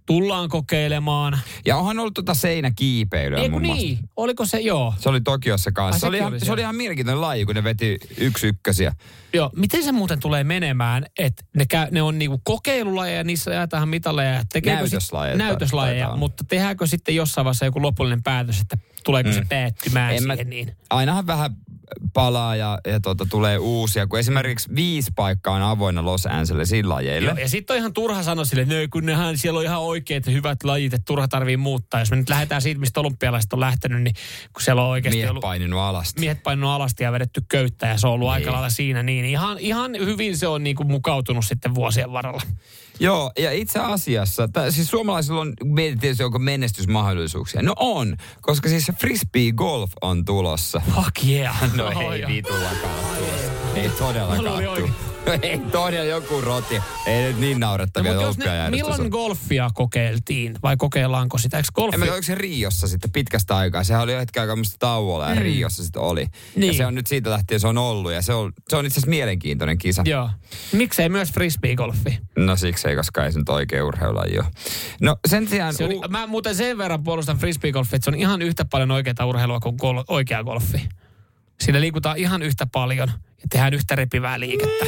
[0.09, 1.39] tullaan kokeilemaan.
[1.67, 3.87] Ja onhan ollut tota seinäkiipeilyä Ei muun kun muassa.
[3.87, 4.95] niin, oliko se, joo.
[4.99, 6.01] Se oli Tokiossa Ai, kanssa.
[6.01, 8.93] Se oli, ihan, oli se oli ihan mielenkiintoinen laji, kun ne veti yksi ykkösiä.
[9.33, 13.89] Joo, miten se muuten tulee menemään, että ne, käy, ne on niinku kokeilulajeja, niissä jaetaan
[13.89, 14.45] mitalleja.
[14.53, 19.35] Tekeekö sit- Näytöslajeja Näytöslajeja, mutta tehdäänkö sitten jossain vaiheessa joku lopullinen päätös, että tuleeko mm.
[19.35, 20.77] se päättymään En mä- siihen niin?
[20.91, 21.57] Ainahan vähän
[22.15, 27.29] palaa ja, ja tuota, tulee uusia, kun esimerkiksi viisi paikkaa on avoinna Los Angelesin lajeille.
[27.31, 29.81] Joo, ja sitten on ihan turha sanoa sille, että "No, kun nehän, siellä on ihan
[29.81, 32.01] oikeat ja hyvät lajit, että turha tarvii muuttaa.
[32.01, 34.15] Jos me nyt lähdetään siitä, mistä olympialaiset on lähtenyt, niin
[34.53, 36.21] kun siellä on oikeasti Miehet ollut paininut alasti.
[36.21, 38.35] miehet painunut alasti ja vedetty köyttä ja se on ollut Niin.
[38.35, 42.43] aika lailla siinä, niin ihan, ihan hyvin se on niinku mukautunut sitten vuosien varrella.
[43.01, 45.55] Joo, ja itse asiassa, tää, siis suomalaisilla on,
[46.01, 47.63] tietysti onko menestysmahdollisuuksia.
[47.63, 50.83] No on, koska siis frisbee golf on tulossa.
[50.95, 51.75] Fuck yeah.
[51.77, 52.95] No Oh, ei vitullakaan.
[53.75, 55.08] Ei todellakaan
[55.43, 56.83] Ei todella joku roti.
[57.07, 61.57] Ei nyt niin naurettavia No, mutta jos ne, milloin golfia kokeiltiin vai kokeillaanko sitä?
[61.57, 61.95] Eikö golfi?
[61.95, 63.85] En mä tiedä, oliko se Riossa sitten pitkästä aikaa.
[63.85, 65.43] Sehän oli jo hetken aikaa musta tauolla ja Mm.
[65.43, 66.27] Riossa sitten oli.
[66.57, 66.67] Niin.
[66.73, 68.95] Ja se on nyt siitä lähtien se on ollut ja se on, se on itse
[68.95, 70.03] asiassa mielenkiintoinen kisa.
[70.07, 70.31] Joo.
[70.73, 72.19] Miksei myös frisbee-golfi?
[72.37, 74.47] No siksi ei, koska ei se nyt oikein urheilulaji ole.
[75.01, 75.75] No sen sijaan...
[75.75, 78.91] Se on, u- mä muuten sen verran puolustan frisbee-golfia, että se on ihan yhtä paljon
[78.91, 80.89] oikeaa urheilua kuin gol, oikea golfi.
[81.61, 84.85] Siinä liikutaan ihan yhtä paljon ja tehdään yhtä repivää liikettä.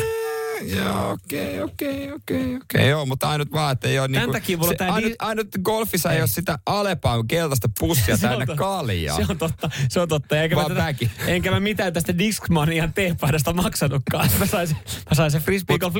[0.61, 2.88] Joo, okei, okei, okei, okei.
[2.88, 6.11] Joo, mutta ainut vaan, että ei ole Tän niinku, se, tää ainut, di- ainut golfissa
[6.11, 6.23] ei, Ei.
[6.23, 8.59] ole sitä Alepaan keltaista pussia täynnä totta.
[8.62, 9.16] kaljaa.
[9.16, 10.40] Se on totta, se on totta.
[10.40, 10.94] Eikä mä, tätä,
[11.27, 14.29] enkä mä mitään tästä Discmanian teepaidasta maksanutkaan.
[14.38, 14.75] Mä sain, se-
[15.11, 15.94] mä sain se frisbee golf.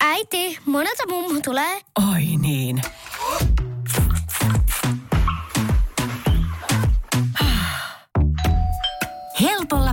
[0.00, 1.80] Äiti, monelta mummu tulee?
[2.12, 2.82] Oi niin.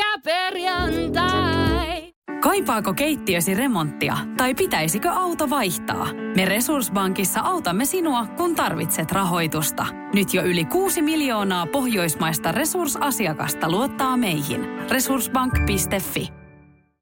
[0.00, 2.12] Pyörykkäperjantai!
[2.42, 6.12] Kaipaako keittiösi remonttia tai pitäisikö auto vaihtaa?
[6.36, 9.86] Me Resurssbankissa autamme sinua, kun tarvitset rahoitusta.
[10.14, 14.60] Nyt jo yli 6 miljoonaa pohjoismaista resursasiakasta luottaa meihin.
[14.90, 16.28] Resurssbank.fi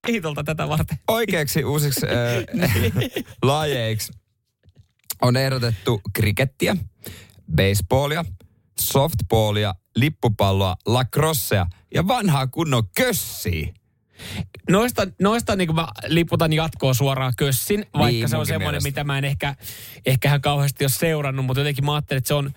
[0.06, 0.98] Kiitolta tätä varten.
[1.08, 2.44] Oikeaksi uusiksi äh,
[3.42, 4.12] lajeiksi
[5.22, 6.76] on ehdotettu krikettiä,
[7.56, 8.24] baseballia,
[8.80, 13.68] softballia, lippupalloa, lacrossea ja vanhaa kunnon kössiä.
[14.70, 18.88] Noista, noista niin mä liputan jatkoa suoraan kössin, vaikka Niin, se on semmoinen, mielestä.
[18.88, 19.54] mitä mä en ehkä,
[20.06, 22.50] ehkä hän kauheasti ole seurannut, mutta jotenkin mä ajattelin, että se on,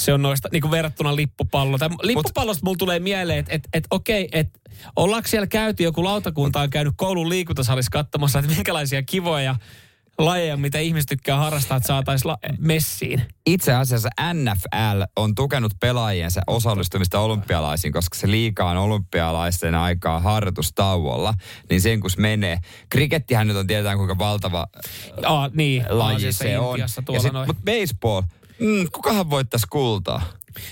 [0.00, 1.78] se on noista niin kuin verrattuna lippupallo.
[1.78, 4.58] Tai lippupallosta mulla tulee mieleen, että et, et, okei, että
[4.96, 9.56] ollaanko siellä käyty, joku lautakunta on käynyt koulun liikuntasalissa katsomassa, että minkälaisia kivoja
[10.24, 13.22] lajeja, mitä ihmiset tykkää harrastaa, että saataisiin la- messiin.
[13.46, 21.34] Itse asiassa NFL on tukenut pelaajiensa osallistumista olympialaisiin, koska se liikaa on olympialaisten aikaa harjoitustauolla,
[21.70, 22.58] niin sen kun se menee.
[22.90, 24.66] Krikettihän nyt on tiedetään kuinka valtava
[25.24, 26.78] Aa, niin, laji se on.
[27.46, 28.22] Mutta baseball,
[28.60, 30.22] mm, kukahan voittaisi kultaa?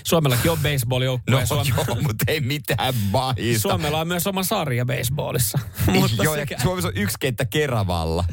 [0.07, 1.31] Suomellakin on baseball-joukkue.
[1.31, 3.61] No ja Suome- joo, mutta ei mitään mahista.
[3.61, 5.59] Suomella on myös oma sarja baseballissa.
[5.99, 8.25] Mutta joo, sekä- Suomessa on yksi kenttä Keravalla.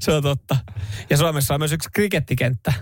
[0.00, 0.56] Se on totta.
[1.10, 2.72] Ja Suomessa on myös yksi krikettikenttä.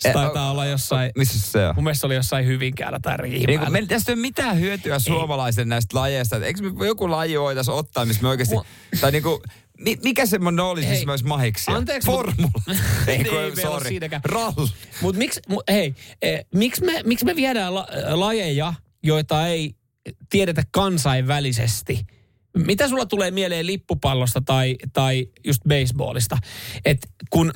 [0.00, 1.10] Se Eh, taitaa olla jossain...
[1.16, 1.74] Missä se on?
[1.74, 3.64] Mun mielestä se oli jossain Hyvinkäällä tai Niin Riihimäellä.
[3.64, 6.36] kun meillä tästä ei ole mitään hyötyä suomalaisen näistä lajeista.
[6.36, 8.54] Eikö me joku laji voitaisiin ottaa, missä me oikeasti...
[9.00, 9.42] Tai niinku,
[9.78, 11.70] mi, mikä semmoinen olisi, missä me olisi mahiksi?
[11.70, 12.50] anteeksi, mut- Formula.
[13.06, 13.88] ei, Ei kun, ole sorry.
[13.88, 14.22] siinäkään.
[14.24, 14.66] Rall.
[15.02, 19.74] Mutta miksi, mu, hei, eh, miksi me, miksi me viedään la, lajeja, joita ei
[20.30, 22.06] tiedetä kansainvälisesti?
[22.56, 26.38] Mitä sulla tulee mieleen lippupallosta tai, tai just baseballista?
[26.84, 26.98] Et
[27.30, 27.52] kun,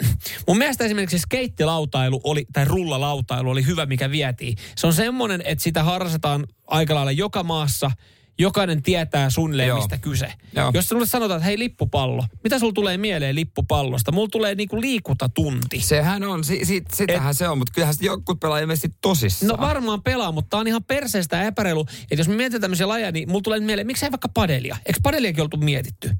[0.46, 4.57] mun mielestä esimerkiksi skeittilautailu oli, tai rullalautailu oli hyvä, mikä vietiin.
[4.76, 7.90] Se on semmoinen, että sitä harrastetaan aika lailla joka maassa.
[8.38, 9.79] Jokainen tietää suunnilleen, Joo.
[9.79, 10.33] mistä kyse.
[10.57, 10.70] Joo.
[10.75, 14.12] Jos sinulle sanotaan, että hei lippupallo, mitä sulla tulee mieleen lippupallosta?
[14.12, 15.81] Mulla tulee niinku liikuntatunti.
[15.81, 19.61] Sehän on, si, si, sitähän se on, mutta kyllähän jotkut pelaa ilmeisesti tosissaan.
[19.61, 21.87] No varmaan pelaa, mutta tää on ihan perseestä ja epäreilu.
[22.03, 24.77] Että jos me mietitään tämmöisiä lajeja, niin mulla tulee mieleen, miksei vaikka padelia?
[24.87, 26.11] Eikö padeliakin oltu mietitty?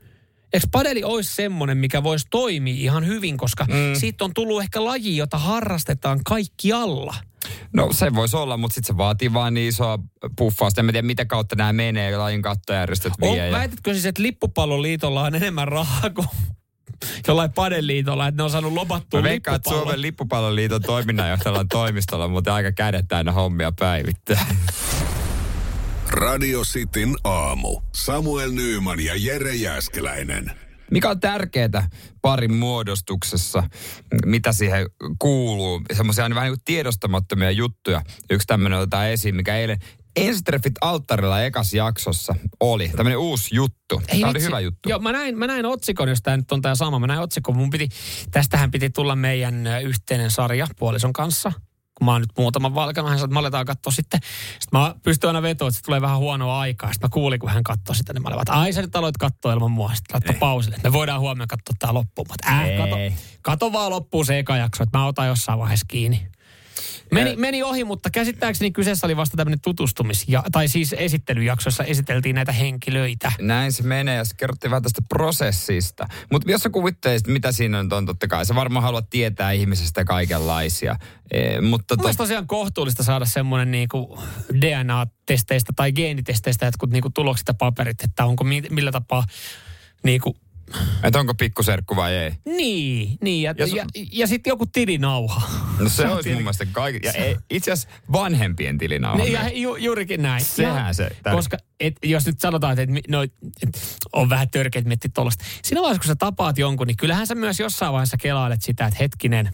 [0.53, 3.95] Eikö padeli olisi semmoinen, mikä voisi toimia ihan hyvin, koska mm.
[3.95, 7.15] siitä on tullut ehkä laji, jota harrastetaan kaikkialla.
[7.75, 9.99] No se voisi olla, mutta sitten se vaatii vaan niin isoa
[10.37, 10.81] puffausta.
[10.81, 13.47] En mä tiedä, mitä kautta nämä menee, lajin kattojärjestöt On, vie.
[13.47, 16.27] ja- väitätkö siis, että lippupalloliitolla on enemmän rahaa kuin
[17.29, 19.71] jollain padeliitolla, että ne on saanut lopattua Mä veikkaan, että?
[19.71, 24.47] Suomen lippupalloliiton toiminnanjohtajalla toimistolla, mutta aika kädet täynnä hommia päivittää.
[26.11, 27.81] Radio Cityn aamu.
[27.95, 30.51] Samuel Nyyman ja Jere Jäskeläinen.
[30.91, 31.89] Mikä on tärkeää
[32.23, 33.63] parin muodostuksessa,
[34.27, 34.87] mitä siihen
[35.19, 35.83] kuuluu?
[35.93, 38.03] Semmoisia vähän niin tiedostamattomia juttuja.
[38.31, 39.79] Yksi tämmöinen otetaan esiin, mikä eilen
[40.17, 42.89] Ensitreffit alttarilla ekas jaksossa oli.
[42.89, 44.03] Tämmöinen uusi juttu.
[44.07, 44.89] Tämä oli hyvä juttu.
[44.89, 46.99] Joo, mä näin, mä näin otsikon, jos tämä nyt on tämä sama.
[46.99, 47.57] Mä näin otsikon.
[47.57, 47.89] Mun piti,
[48.31, 51.53] tästähän piti tulla meidän yhteinen sarja puolison kanssa.
[52.05, 54.21] Kun mä oon nyt muutaman valkannut, hän sanoi, että me aletaan katsoa sitten.
[54.61, 56.93] Sitten mä pystyn aina vetoa, että se tulee vähän huonoa aikaa.
[56.93, 59.17] Sitten mä kuulin, kun hän katsoi sitä, niin mä olin, että ai sä nyt aloit
[59.17, 59.95] katsoa ilman mua.
[59.95, 60.77] Sitten laittoi pausille.
[60.85, 62.27] Me voidaan huomenna katsoa tää loppuun.
[62.29, 62.97] Mä, äh, kato,
[63.43, 66.27] kato vaan loppuun se eka jakso, että mä otan jossain vaiheessa kiinni.
[67.15, 71.85] Meni, meni ohi, mutta käsittääkseni kyseessä oli vasta tämmöinen tutustumis- ja, tai siis esittelyjakso, jossa
[71.85, 73.33] esiteltiin näitä henkilöitä.
[73.41, 76.07] Näin se menee ja se kerrottiin vähän tästä prosessista.
[76.33, 78.47] Mutta jos sä kuvittelisit, mitä siinä on, on totta kai.
[78.47, 80.97] Sä varmaan haluat tietää ihmisestä kaikenlaisia.
[81.31, 84.19] E, mutta to, tosiaan kohtuullista saada semmoinen niinku
[84.61, 89.25] DNA-testeistä tai geenitesteistä jotkut niinku tulokset ja paperit, että onko mi- millä tapaa
[90.03, 90.37] niinku,
[91.03, 92.33] että onko pikkuserkku vai ei.
[92.47, 95.43] niin, niin ja, Jos- ja, ja, ja sitten joku tilinauha.
[95.79, 97.07] No se on olisi mun tietenkin- mielestä kaikki.
[97.07, 99.17] Ja ei, itse asiassa vanhempien tilinauha.
[99.17, 100.45] Niin, ja ju, juurikin näin.
[100.45, 103.31] Sehän Ihan- se tär- Koska et, jos nyt sanotaan, että et, no, et,
[104.13, 105.45] on vähän törkeät miettiä tuollaista.
[105.63, 108.97] Siinä vaiheessa, kun sä tapaat jonkun, niin kyllähän sä myös jossain vaiheessa kelailet sitä, että
[109.01, 109.51] hetkinen,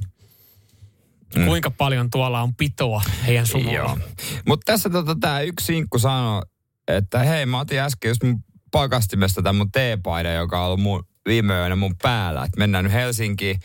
[1.37, 1.45] mm.
[1.47, 3.73] kuinka paljon tuolla on pitoa heidän suvulla.
[3.73, 3.99] Joo.
[4.47, 6.43] Mutta tässä tota, tämä yksi sinkku sanoi,
[6.89, 11.05] että hei mä otin äsken just mun pakastimesta tämän mun teepaidan, joka on ollut mun,
[11.27, 12.45] viime yönä mun päällä.
[12.45, 13.61] Että mennään nyt Helsinkiin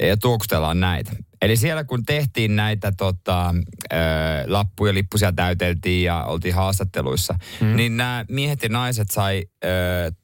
[0.00, 1.12] ja tuoksutellaan näitä.
[1.42, 3.54] Eli siellä kun tehtiin näitä tota,
[3.92, 3.96] ö,
[4.46, 7.76] lappuja, lippusia täyteltiin ja oltiin haastatteluissa, mm.
[7.76, 9.68] niin nämä miehet ja naiset sai ö,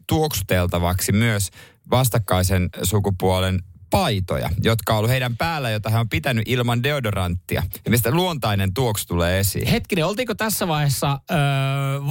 [0.09, 1.51] tuoksuteltavaksi myös
[1.91, 3.59] vastakkaisen sukupuolen
[3.91, 7.63] paitoja, jotka on ollut heidän päällä, jota he on pitänyt ilman deodoranttia.
[7.85, 9.67] Ja mistä luontainen tuoksu tulee esiin.
[9.67, 11.37] Hetkinen, oltiinko tässä vaiheessa, öö,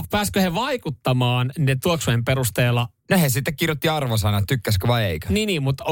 [0.10, 2.88] pääskö he vaikuttamaan niiden tuoksujen perusteella?
[3.12, 5.28] No he sitten kirjoitti arvosana, tykkäskö vai eikö.
[5.30, 5.84] Niin, niin mutta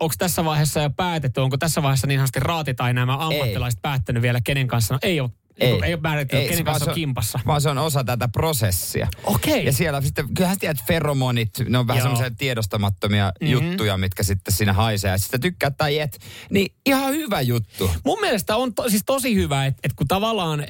[0.00, 4.22] onko tässä vaiheessa jo päätetty, onko tässä vaiheessa niin sanotusti raati tai nämä ammattilaiset päättänyt
[4.22, 4.94] vielä, kenen kanssa?
[4.94, 7.40] No, ei ole, ei, ei ole määritelty, kenen se- kanssa on kimpassa.
[7.46, 9.08] Vaan se on osa tätä prosessia.
[9.24, 9.64] Okei.
[9.66, 13.50] Ja siellä sitten, kyllähän tiedät, feromonit, ne on vähän semmoisia tiedostamattomia Mhm.
[13.50, 15.10] juttuja, mitkä sitten siinä haisee.
[15.10, 16.18] Ja sitten tykkää tai et,
[16.50, 17.90] niin ihan hyvä juttu.
[18.04, 20.66] Mun mielestä on to, siis tosi hyvä, että, että kun tavallaan äh,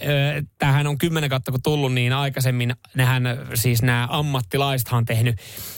[0.59, 3.23] tähän on kymmenen kautta kun tullut, niin aikaisemmin nehän
[3.55, 5.37] siis nämä ammattilaisethan on tehnyt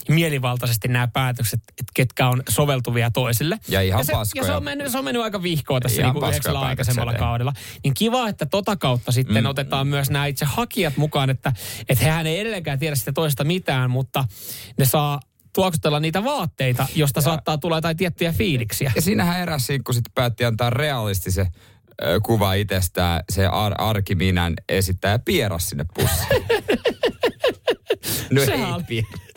[0.09, 3.57] mielivaltaisesti nämä päätökset, että ketkä on soveltuvia toisille.
[3.67, 4.43] Ja ihan ja se, paskoja.
[4.43, 7.53] Ja se on mennyt, se on mennyt aika vihkoa tässä niin yhdeksällä päätöksiä aikaisemmalla kaudella.
[7.83, 9.49] Niin kiva, että tota kautta sitten mm.
[9.49, 11.53] otetaan myös nämä itse hakijat mukaan, että,
[11.89, 14.25] että hehän ei edelleenkään tiedä sitä toista mitään, mutta
[14.79, 15.19] ne saa
[15.53, 18.91] tuokstella niitä vaatteita, josta saattaa tulla jotain tiettyjä fiiliksiä.
[18.95, 21.47] Ja siinähän eräs sinkku sitten päätti antaa realistisen
[22.23, 26.43] kuva itsestään, se ar- arkiminän esittää ja pieras sinne pussiin.
[28.31, 29.35] no Sehän ei oli- pier-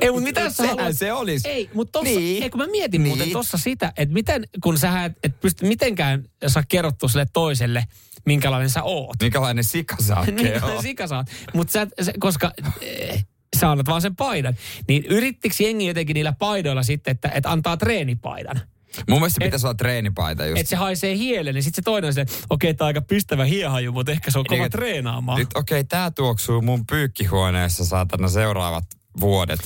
[0.00, 0.96] Ei, mutta mitä sä Sehän haluat...
[0.98, 1.48] se olisi.
[1.48, 2.42] Ei, mutta tossa, Niin.
[2.42, 3.08] ei, kun mä mietin Niin.
[3.10, 7.84] muuten tossa sitä, että miten, kun sä et, et pysty mitenkään saa kerrottua sille toiselle,
[8.26, 9.16] minkälainen sä oot.
[9.22, 11.26] Minkälainen sika sä oot, Minkälainen sika sä oot.
[11.54, 13.26] Mutta sä, et- se, koska eh,
[13.60, 14.56] sä annat vaan sen paidan,
[14.88, 18.60] niin yrittikö jengi jotenkin niillä paidoilla sitten, että, että antaa treenipaidan?
[19.08, 20.60] Mun mielestä se pitäisi olla treenipaita just.
[20.60, 23.00] Että se haisee hielle, niin sitten se toinen on se, okei, okay, tää on aika
[23.00, 25.38] pistävä hiehaju, mutta ehkä se on kova Niin, et- treenaamaan.
[25.38, 28.84] Nyt okei, okay, tää tuoksuu mun pyykkihuoneessa saatana seuraavat
[29.20, 29.60] vuodet.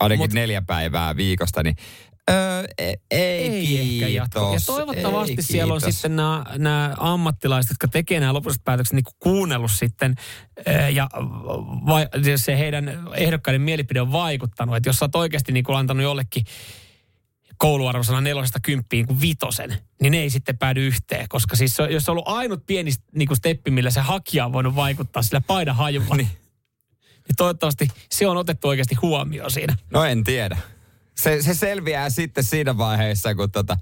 [0.00, 1.76] Ainakin Mut- neljä päivää viikosta, niin
[2.30, 4.52] Öö, ei, ei, ehkä jatko.
[4.54, 5.94] Ja toivottavasti ei, siellä on kiitos.
[5.94, 10.14] sitten nämä, nämä ammattilaiset, jotka tekee nämä lopulliset päätökset, niin kuunnellut sitten
[10.92, 11.08] ja
[11.86, 14.76] vai, se heidän ehdokkaiden mielipide on vaikuttanut.
[14.76, 16.44] Että jos sä oot oikeasti niin kuin antanut jollekin
[17.56, 21.28] kouluarvosana nelosesta kymppiin kuin vitosen, niin ne ei sitten päädy yhteen.
[21.28, 24.52] Koska siis on, jos on ollut ainut pieni niin kuin steppi, millä se hakija on
[24.52, 26.28] voinut vaikuttaa sillä paidan hajulla, niin.
[26.98, 29.76] niin toivottavasti se on otettu oikeasti huomioon siinä.
[29.90, 30.56] No en tiedä.
[31.20, 33.76] Se, se selviää sitten siinä vaiheessa, kun tota,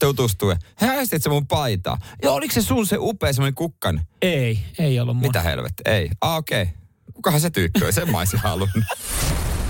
[0.00, 0.50] tutustuu.
[0.50, 1.98] ja, Hei, aistit se mun paitaa?
[2.22, 4.00] Joo, oliko se sun se upea semmoinen kukkan?
[4.22, 5.26] Ei, ei ollut mun.
[5.26, 5.92] Mitä helvettiä?
[5.94, 6.10] Ei.
[6.20, 6.62] Ah, okei.
[6.62, 6.74] Okay.
[7.14, 7.80] Kukahan se tyyppi?
[7.90, 8.84] Sen mä olisin halunnut.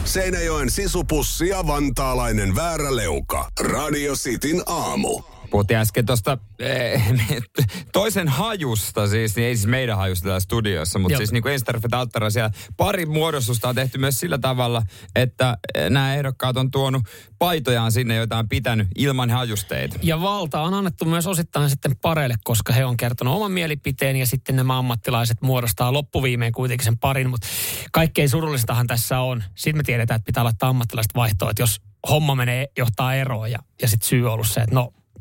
[0.05, 3.51] Seinäjoen sisupussi ja vantaalainen vääräleuka.
[3.61, 5.23] Radio Cityn aamu.
[5.55, 7.03] Puhuttiin äsken tuosta eh,
[7.93, 11.19] toisen hajusta, siis niin ei siis meidän hajusta täällä studiossa, mutta Joo.
[11.19, 14.83] siis niin kuin Ensterfet Alttara siellä pari muodostusta on tehty myös sillä tavalla,
[15.15, 17.03] että eh, nämä ehdokkaat on tuonut
[17.39, 19.99] paitojaan sinne, joita on pitänyt ilman hajusteita.
[20.03, 24.27] Ja valta on annettu myös osittain sitten pareille, koska he on kertonut oman mielipiteen ja
[24.27, 27.31] sitten nämä ammattilaiset muodostaa loppuviimeen kuitenkin sen parin.
[27.31, 27.47] Mutta
[27.93, 32.35] kaikkein surullistahan tässä on, sitten me tiedetään, että pitää laittaa ammattilaiset vaihtoon, että jos homma
[32.35, 34.93] menee johtaa eroon ja, ja sitten syy on ollut se, että no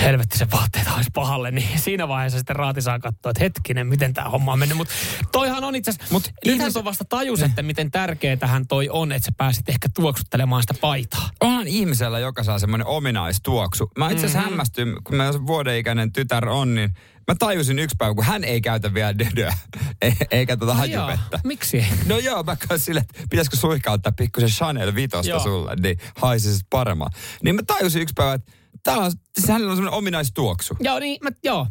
[0.00, 4.14] helvetti se vaatteet olisi pahalle, niin siinä vaiheessa sitten raati saa katsoa, että hetkinen, miten
[4.14, 4.78] tämä homma on mennyt.
[4.78, 4.94] Mutta
[5.32, 6.30] toihan on itse asiassa, mutta
[6.72, 10.62] se on vasta tajus, että miten tärkeä tähän toi on, että sä pääsit ehkä tuoksuttelemaan
[10.62, 11.30] sitä paitaa.
[11.40, 13.90] Onhan ihmisellä, joka saa semmoinen ominaistuoksu.
[13.98, 14.44] Mä itse asiassa Mhm.
[14.44, 14.50] mm-hmm.
[14.50, 16.94] hämmästyin, kun meidän vuodeikäinen tytär on, niin
[17.28, 19.54] mä tajusin yksi päivä, kun hän ei käytä vielä dedyä,
[20.02, 21.40] e- eikä tuota jaa, hajuvettä.
[21.44, 21.86] Miksi ei?
[22.06, 25.40] No joo, mä sille, että pitäisikö suihkauttaa pikkusen Chanel vitosta Joo.
[25.40, 27.08] sulle, niin haisisi paremmin.
[27.42, 28.52] Niin mä tajusin yksi päivä, että
[28.82, 30.76] tää on, siis hänellä on semmoinen ominaistuoksu.
[30.80, 31.66] Joo, niin, mä, joo.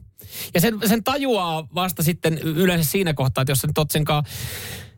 [0.53, 4.23] Ja sen, sen tajuaa vasta sitten yleensä siinä kohtaa, että jos sen totsenkaan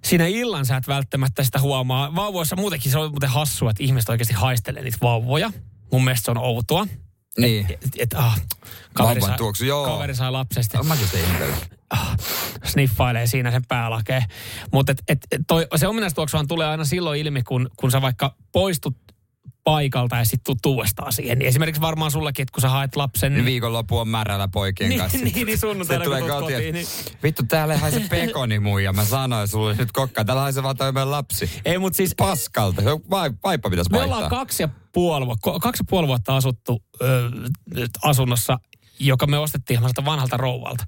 [0.03, 2.15] siinä illan sä et välttämättä sitä huomaa.
[2.15, 5.51] Vauvoissa muutenkin se on muuten hassua, että ihmiset oikeasti haistelee niitä vauvoja.
[5.91, 6.87] Mun mielestä se on outoa.
[7.37, 7.65] Niin.
[7.69, 8.41] Et, et, ah,
[8.93, 9.85] kaveri, sai, tuoksu, joo.
[9.85, 10.83] kaveri sai lapsesta.
[10.83, 11.55] Mäkin sitä ihmetellä.
[11.89, 12.17] ah,
[12.65, 14.23] sniffailee siinä sen päälakeen.
[14.71, 18.35] Mutta et, et, et toi, se ominaistuoksuhan tulee aina silloin ilmi, kun, kun sä vaikka
[18.51, 18.97] poistut
[19.73, 21.39] paikalta ja sitten tuut uudestaan siihen.
[21.39, 23.33] Niin esimerkiksi varmaan sullakin, että kun sä haet lapsen...
[23.33, 25.17] Niin viikonloppu on märällä poikien Niin, kanssa.
[25.25, 26.87] niin, niin sunnuntaina, Se tulee kun kotiin, kotiin, niin-
[27.23, 28.93] Vittu, täällä ei haise pekoni muija.
[28.93, 30.25] Mä sanoin sulle nyt kokkaan.
[30.25, 31.49] Täällä haisee vaan toi meidän lapsi.
[31.65, 32.15] Ei, mutta siis...
[32.17, 32.81] Paskalta.
[33.43, 34.17] Vaippa pitäisi Me vaihtaa.
[34.17, 35.25] ollaan kaksi ja puoli,
[35.61, 37.29] kaksi ja puoli vuotta asuttu ö,
[38.03, 38.59] asunnossa,
[38.99, 40.83] joka me ostettiin vanhalta rouvalta.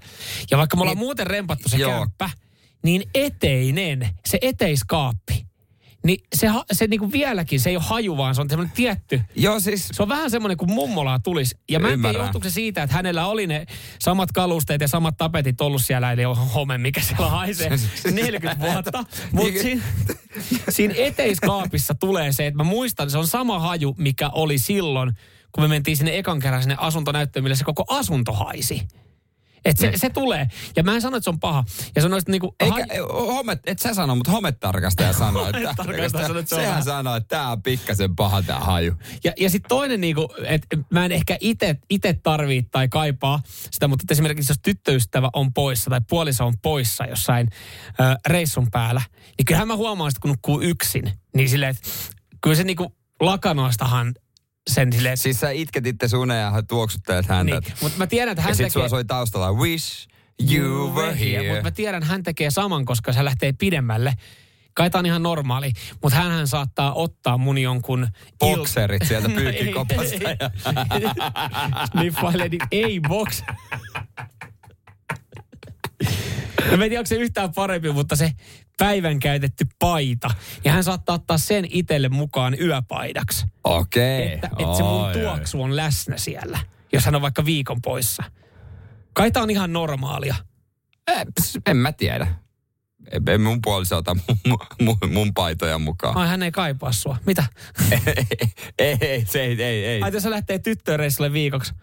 [0.52, 2.00] Ja vaikka me ollaan muuten rempattu se Niin, Joo.
[2.00, 2.30] kämppä,
[2.84, 5.46] niin eteinen, se eteiskaappi,
[6.06, 9.22] niin se, ha- se niinku vieläkin, se ei ole haju, vaan se on semmoinen tietty.
[9.36, 9.88] Joo, siis...
[9.92, 11.56] Se on vähän semmoinen kuin mummolaa tulisi.
[11.70, 13.66] Ja mä en tiedä, johtuuko se siitä, että hänellä oli ne
[14.00, 17.70] samat kalusteet ja samat tapetit ollut siellä, eli on home, mikä siellä haisee
[18.12, 19.04] 40 vuotta.
[19.32, 19.62] Mutta Niin.
[19.62, 19.82] siinä,
[20.70, 25.12] siinä eteiskaapissa tulee se, että mä muistan, se on sama haju, mikä oli silloin,
[25.52, 28.88] kun me mentiin sinne ekan kerran sinne asuntonäyttöön, millä se koko asunto haisi.
[29.66, 30.48] Et se, se tulee.
[30.76, 31.64] Ja mä en sano, että se on paha.
[31.96, 32.56] Ja se on niinku...
[32.60, 37.16] Eikä, homet, et sä sano, mutta hometarkastaja sanoo, että, Hometarkastaja sanoo, että se sehän sanoo,
[37.16, 38.94] että tää on pikkasen paha tää haju.
[39.24, 41.38] Ja, ja sitten toinen, niinku, että mä en ehkä
[41.90, 47.06] itse tarvii tai kaipaa sitä, mutta esimerkiksi jos tyttöystävä on poissa tai puoliso on poissa
[47.06, 47.50] jossain
[48.00, 49.02] ö, reissun päällä,
[49.38, 51.90] niin kyllähän mä huomaan, että kun nukkuu yksin, niin silleen, että
[52.42, 54.14] kyllä se niinku lakanoistahan
[54.70, 55.18] sen silleen...
[55.18, 57.60] Siis sä itket itse unea ja tuoksuttelet häntä.
[57.60, 58.70] Niin, mutta mä tiedän, että hän ja sit tekee...
[58.70, 60.08] sulla soi taustalla, wish
[60.52, 61.48] you were here.
[61.48, 64.14] Mutta mä tiedän, hän tekee saman, koska se lähtee pidemmälle.
[64.74, 65.72] Kai tää on ihan normaali,
[66.04, 68.08] mutta hän saattaa ottaa mun jonkun...
[68.40, 70.16] Bokserit sieltä No ei, pyykkikopasta.
[71.92, 73.00] Sniffaile, niin ei.
[76.72, 78.32] No mä en tiedä, onko se yhtään parempi, mutta se
[78.86, 80.30] päivän käytetty paita.
[80.66, 83.46] Ja hän saattaa ottaa sen itselle mukaan yöpaidaksi.
[83.64, 84.34] Okei.
[84.34, 86.60] Että, että se mun tuoksu on läsnä siellä,
[86.94, 88.24] jos hän on vaikka viikon poissa.
[89.14, 90.36] Kai tää on ihan normaalia.
[91.08, 91.26] Eh,
[91.66, 92.28] En mä tiedä.
[93.28, 94.16] Ei- mun puoliso ota
[94.48, 96.18] mun, mun, mun paitoja mukaan.
[96.18, 97.18] Ai hän ei kaipaa sua.
[97.26, 97.44] Mitä?
[98.80, 100.02] ei, ei, se ei, ei, ei.
[100.02, 101.74] Ai jos se lähtee tyttöreissulle viikoksi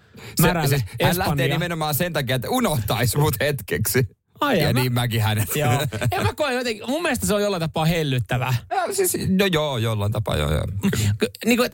[0.42, 4.09] Se- siis hän lähtee nimenomaan sen takia, että unohtaisi mut hetkeksi.
[4.41, 5.57] Ai, ja mä- niin mäkin hänet.
[5.57, 5.72] Joo.
[6.12, 8.55] Ja mä koen jotenkin, mun mielestä se on jollain tapaa hellyttävää.
[8.70, 10.53] Ja, siis, no joo, jollain tapaa joo.
[10.53, 10.64] joo.
[11.45, 11.70] Niin kuin,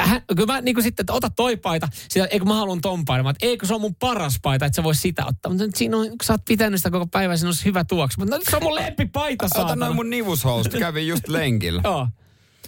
[0.00, 3.04] hän, kyllä mä niin kuin sitten, että ota toi paita, sitä, eikö mä haluan ton
[3.04, 5.50] paidan, Mä, että eikö se on mun paras paita, että sä vois sitä ottaa.
[5.52, 8.20] Mutta nyt siinä on, kun sä oot pitänyt sitä koko päivän, siinä olisi hyvä tuoksu.
[8.20, 9.84] Mutta nyt se on mun lempipaita, Ota saatana.
[9.86, 11.80] noin mun nivushousut, kävin just lenkillä.
[11.88, 12.08] Joo.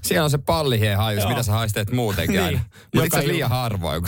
[0.02, 2.44] Siellä on se pallihien hajus, mitä sä haisteet muutenkin Niin.
[2.44, 2.60] aina.
[2.94, 4.02] Mutta itse liian harvoin.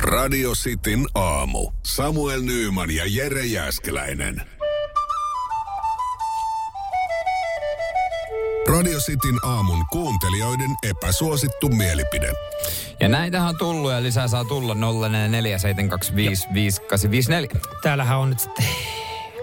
[0.00, 1.70] Radio Cityn aamu.
[1.86, 4.42] Samuel Nyyman ja Jere Jäskeläinen.
[8.68, 12.32] Radio Cityn aamun kuuntelijoiden epäsuosittu mielipide.
[13.00, 14.78] Ja näitähän on tullut ja lisää saa tulla 0447255854.
[17.82, 18.64] Täällähän on nyt sitten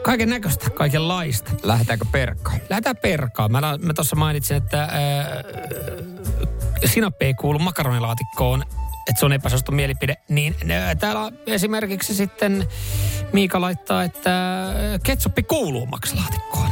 [0.03, 1.51] kaiken näköistä, kaikenlaista.
[1.63, 2.59] Lähdetäänkö perkkaan?
[2.69, 3.51] Lähdetään perkaan.
[3.51, 4.89] Mä, mä tuossa mainitsin, että äh,
[6.85, 8.63] sinappi ei kuulu makaronilaatikkoon,
[9.09, 10.17] että se on epäsuosittu mielipide.
[10.29, 10.55] Niin
[10.99, 12.67] täällä esimerkiksi sitten
[13.33, 14.29] Miika laittaa, että
[15.03, 16.69] ketsuppi kuuluu maksalaatikkoon.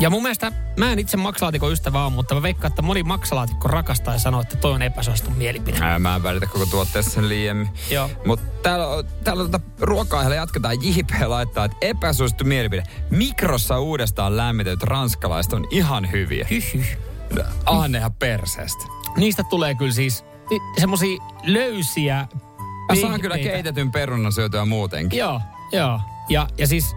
[0.00, 3.68] Ja mun mielestä, mä en itse maksalaatikon ystävä ole, mutta mä veikkaan, että moni maksalaatikko
[3.68, 5.78] rakastaa ja sanoo, että toi on epäsuosittu mielipide.
[5.80, 7.68] Ää, Mä en välitä koko tuotteessa sen liiemmin.
[7.90, 8.10] Joo.
[8.26, 8.86] Mutta täällä,
[9.24, 10.76] täällä on tota ruoka jatketaan.
[10.82, 12.82] JP laittaa, että epäsuosittu mielipide.
[13.10, 16.46] Mikrossa uudestaan lämmitetyt ranskalaiset on ihan hyviä.
[16.50, 16.84] Hyhy.
[17.66, 18.84] Ah, ne ihan perseestä.
[19.16, 20.24] Niistä tulee kyllä siis
[20.80, 22.26] semmosia löysiä
[22.88, 25.18] Mä saan kyllä keitetyn perunan syötyä muutenkin.
[25.18, 25.40] Joo,
[25.72, 26.00] joo.
[26.28, 26.96] Ja, ja siis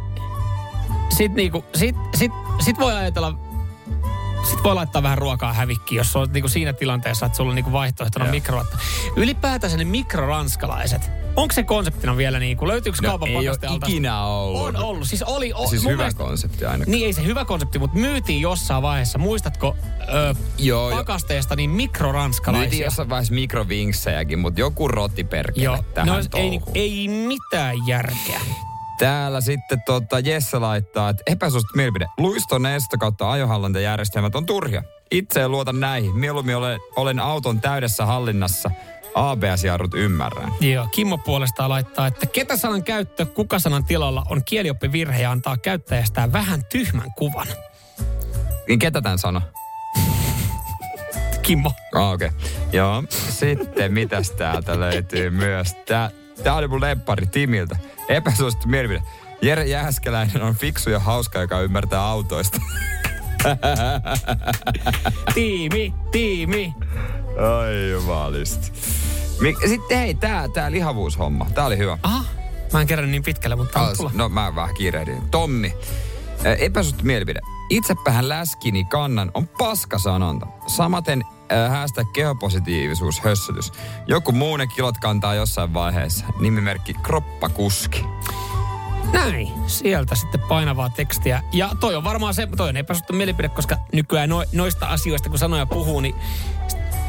[1.10, 3.40] sit niinku, sit, sit, sit voi ajatella,
[4.50, 7.72] sit voi laittaa vähän ruokaa hävikkiin, jos on niinku siinä tilanteessa, että sulla on niinku
[7.72, 8.66] vaihtoehtona mikro.
[9.16, 14.62] Ylipäätänsä ne mikroranskalaiset, onko se konseptina vielä niinku, löytyykö No, kaupan ei ole ikinä ollut.
[14.62, 15.54] On ollut, siis oli.
[15.54, 16.92] O, Siis hyvä mielestä- konsepti ainakin.
[16.92, 19.76] Niin ei se hyvä konsepti, mutta myytiin jossain vaiheessa, muistatko
[20.14, 22.86] ö, Joo, jo- pakasteesta, niin Myytiin mikroranskalaisia.
[22.86, 28.40] jossain vaiheessa mikrovinksejäkin, mutta joku rotti perkele Joo, tähän no, ei, niinku, ei mitään järkeä.
[29.00, 32.06] Täällä sitten tota Jesse laittaa, että epäsuosittu mielipide.
[32.18, 34.84] Luiston esto kautta ajohallintajärjestelmät on turhia.
[35.12, 36.16] Itse en luota näihin.
[36.16, 38.72] Mieluummin olen, olen auton täydessä hallinnassa.
[39.16, 40.54] ABS-jarrut ymmärrän.
[40.62, 45.58] Joo, Kimmo puolestaan laittaa, että ketä sanan käyttö kuka sanan tilalla on kielioppivirhe ja antaa
[45.58, 47.48] käyttäjästään vähän tyhmän kuvan.
[48.68, 49.42] Niin ketä tämän sano?
[51.42, 51.72] Kimmo.
[51.96, 52.28] Ah, okei.
[52.28, 52.40] Okay.
[52.72, 53.04] Joo.
[53.30, 55.74] Sitten mitäs täältä löytyy myös?
[55.86, 56.12] Tää,
[56.44, 57.78] tää oli mun leppari Timiltä.
[58.10, 59.04] Epäsuosittu mielipide.
[59.42, 62.62] Jere Jääskeläinen on fiksu ja hauska, joka ymmärtää autoista.
[65.34, 66.74] Tiimi, tiimi.
[67.60, 68.68] Ai jumalista.
[69.40, 71.48] Mik- Sitten hei, tää, tää lihavuushomma.
[71.54, 71.98] Tää oli hyvä.
[72.04, 72.24] Aha,
[72.74, 74.12] mä en kerran niin pitkälle, mutta tulla.
[74.14, 75.30] No mä vähän kiirehdin.
[75.32, 75.74] Tommi.
[76.60, 77.40] Epäsuosittu mielipide.
[77.70, 80.48] Itsepähän läskini kannan on paskasanonta.
[80.68, 83.72] Samaten äh, hashtag kehopositiivisuus hössötys.
[84.08, 86.26] Joku muu ne kilot kantaa jossain vaiheessa.
[86.40, 88.06] Nimimerkki kroppakuski.
[89.14, 91.42] Näin, sieltä sitten painavaa tekstiä.
[91.52, 95.40] Ja toi on varmaan se, toi on epäsuosittu mielipide, koska nykyään no, noista asioista, kun
[95.40, 96.16] sanoja puhuu, niin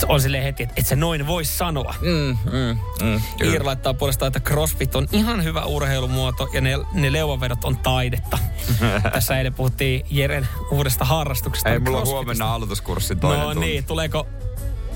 [0.09, 1.95] on silleen heti, että et se noin voi sanoa.
[2.01, 7.13] Mm, mm, mm, Iir laittaa puolestaan, että crossfit on ihan hyvä urheilumuoto ja ne, ne
[7.13, 8.39] leuavedot on taidetta.
[9.13, 11.69] Tässä eilen puhuttiin Jeren uudesta harrastuksesta.
[11.71, 13.69] Ei mulla on huomenna aloituskurssi toinen No tunti.
[13.69, 14.27] niin, tuleeko,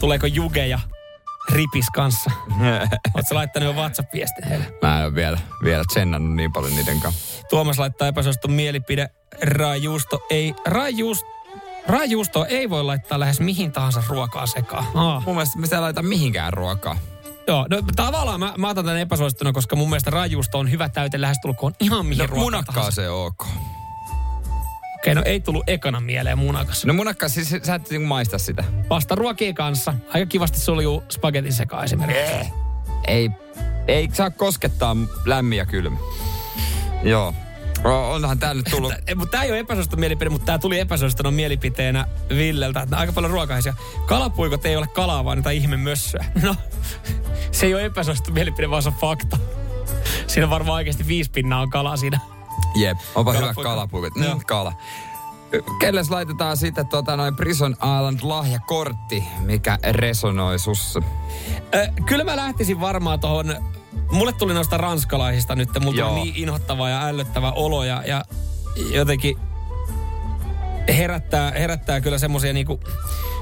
[0.01, 0.80] tuleeko Juge ja
[1.53, 2.30] Ripis kanssa?
[3.14, 4.64] Oletko laittanut jo WhatsApp-viestin heille?
[4.82, 7.42] Mä en ole vielä, vielä tsennannut niin paljon niiden kanssa.
[7.51, 9.09] Tuomas laittaa epäsuosittu mielipide.
[9.42, 11.26] Raajuusto ei, raajuusto,
[11.87, 14.85] raajuusto ei voi laittaa lähes mihin tahansa ruokaa sekaan.
[14.95, 15.22] Aa.
[15.26, 16.97] Mun mielestä me sitä laita mihinkään ruokaa.
[17.47, 21.20] Joo, no tavallaan mä, mä otan tämän epäsuosittuna, koska mun mielestä raajuusto on hyvä täyte
[21.20, 23.03] lähestulkoon ihan mihin No, ruokaan munakkaa tahansa.
[23.03, 23.47] se ok.
[24.95, 26.85] Okei, no ei tullut ekana mieleen munakas.
[26.85, 28.64] No munakkaa, siis sä et niinku maista sitä.
[28.91, 29.95] Vasta ruokien kanssa.
[30.14, 32.53] Aika kivasti suljuu spagetin sekaan esimerkiksi.
[33.07, 33.31] Ei,
[33.89, 35.99] ei saa koskettaa lämmin ja kylmä.
[37.03, 37.35] Joo.
[37.85, 38.93] O- Onhan tää nyt tullut...
[39.07, 42.81] Ei, mutta tämä ei ole epäsuosittu mielipide, mutta tämä tuli epäsuosittunut mielipiteenä Villeltä.
[42.81, 43.74] Että aika paljon ruokaisia.
[44.07, 46.24] Kalapuikot ei ole kalaa, vaan niitä ihme mössöä.
[46.43, 46.57] No,
[47.53, 49.39] se ei ole epäsuosittu mielipide, vaan se on fakta.
[50.26, 52.20] Siinä on varmaan oikeasti viisi pinnaa on kalaa siinä.
[52.74, 54.14] Jep, onpa hyvä Kalapuikot.
[54.14, 54.72] Mm, kala.
[55.81, 61.03] Kelles laitetaan sitten tota, noin Prison Island lahjakortti, mikä resonoi sussa?
[61.74, 63.57] Ö, kyllä mä lähtisin varmaan tuohon...
[64.12, 66.09] Mulle tuli noista ranskalaisista nyt, mulla Joo.
[66.09, 68.24] tuli niin inhottava ja ällöttävä olo ja, ja
[68.93, 69.38] jotenkin
[70.88, 72.80] herättää, herättää kyllä semmoisia niinku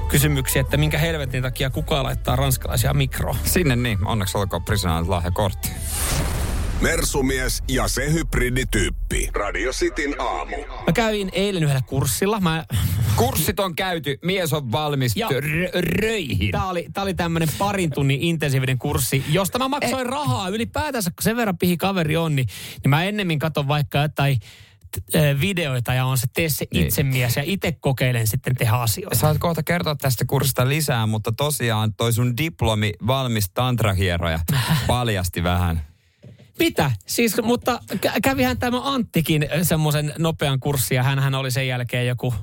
[0.07, 3.35] kysymyksiä, että minkä helvetin takia kukaan laittaa ranskalaisia mikroon.
[3.43, 5.69] Sinne niin, onneksi olkoon Prison Island lahjakortti.
[6.81, 9.29] Mersumies ja se hybridityyppi.
[9.33, 10.55] Radio Cityn aamu.
[10.87, 12.39] Mä kävin eilen yhdellä kurssilla.
[12.39, 12.65] Mä,
[13.15, 16.51] Kurssit on käyty, mies on valmis Ja- rö- röihin.
[16.51, 20.11] tää oli, tää oli tämmönen parin tunnin intensiivinen kurssi, josta mä maksoin Eh.
[20.11, 22.47] rahaa ylipäätänsä, kun sen verran pihi kaveri on, niin,
[22.83, 24.39] niin mä ennemmin katon vaikka jotain
[25.15, 26.85] ö, videoita ja on se tee se Niin.
[26.85, 29.17] itsemies ja itse kokeilen sitten tehdä asioita.
[29.17, 34.39] Saat kohta kertoa tästä kurssista lisää, mutta tosiaan toi sun diplomi valmis tantrahieroja
[34.87, 35.88] paljasti vähän.
[36.59, 36.91] Mitä?
[37.05, 42.33] Siis, mutta kä- kävihän tämä Anttikin semmoisen nopean kurssin ja hän oli sen jälkeen joku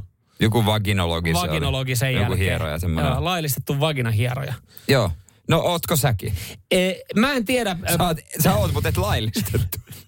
[0.40, 2.38] Joku vaginologi vaginologi sen Joku jälkeen.
[2.40, 3.12] hieroja semmoinen.
[3.12, 4.54] Joo, laillistettu vaginahieroja.
[4.88, 5.10] Joo.
[5.48, 6.34] No ootko säkin?
[6.70, 7.76] E, mä en tiedä.
[7.96, 9.78] Sä oot, sä oot mutta et laillistettu.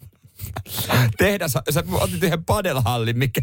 [1.18, 3.40] Tehdas, sä otit yhden padelhallin, mikä,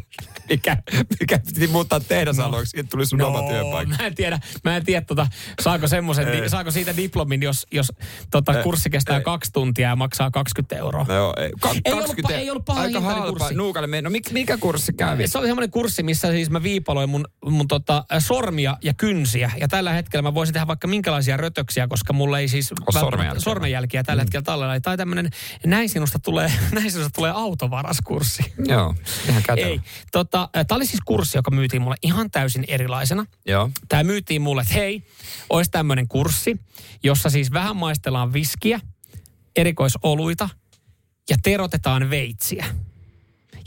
[0.49, 0.78] mikä,
[1.20, 3.95] mikä piti muuttaa tehdasalueeksi, siitä tuli sun oma työpaikka.
[3.99, 5.28] Mä en tiedä, mä en tiedä tota,
[5.62, 7.91] saako, semmosen, di, saako siitä diplomin, jos, jos
[8.32, 9.24] tota, kurssi kestää Ei.
[9.24, 11.06] kaksi tuntia ja maksaa 20 euroa.
[11.08, 13.53] No joo, ei, ka- Ei ollut 20, pa- ei ollut paha Aika halpa, kurssi.
[13.53, 14.01] nuukalle meni.
[14.01, 15.28] No mik, mikä kurssi kävi?
[15.28, 19.51] Se oli semmoinen kurssi, missä siis mä viipaloin mun, mun tota, sormia ja kynsiä.
[19.60, 23.41] Ja tällä hetkellä mä voisin tehdä vaikka minkälaisia rötöksiä, koska mulla ei siis sormenjälkiä.
[23.41, 24.80] sormenjälkiä tällä hetkellä tallella.
[24.80, 25.30] Tai tämmöinen,
[25.66, 28.54] näin sinusta tulee, näin sinusta tulee autovaraskurssi.
[28.68, 28.96] Joo,
[29.30, 29.68] ihan kätevä.
[29.68, 29.82] Ei.
[30.12, 33.26] Tota, tämä oli siis kurssi, joka myytiin mulle ihan täysin erilaisena.
[33.46, 33.70] Joo.
[33.89, 35.04] Tämä myytiin mulle, että hei,
[35.50, 36.60] olisi tämmöinen kurssi,
[37.04, 38.80] jossa siis vähän maistellaan viskiä,
[39.56, 40.50] erikoisoluita
[41.30, 42.66] ja terotetaan veitsiä.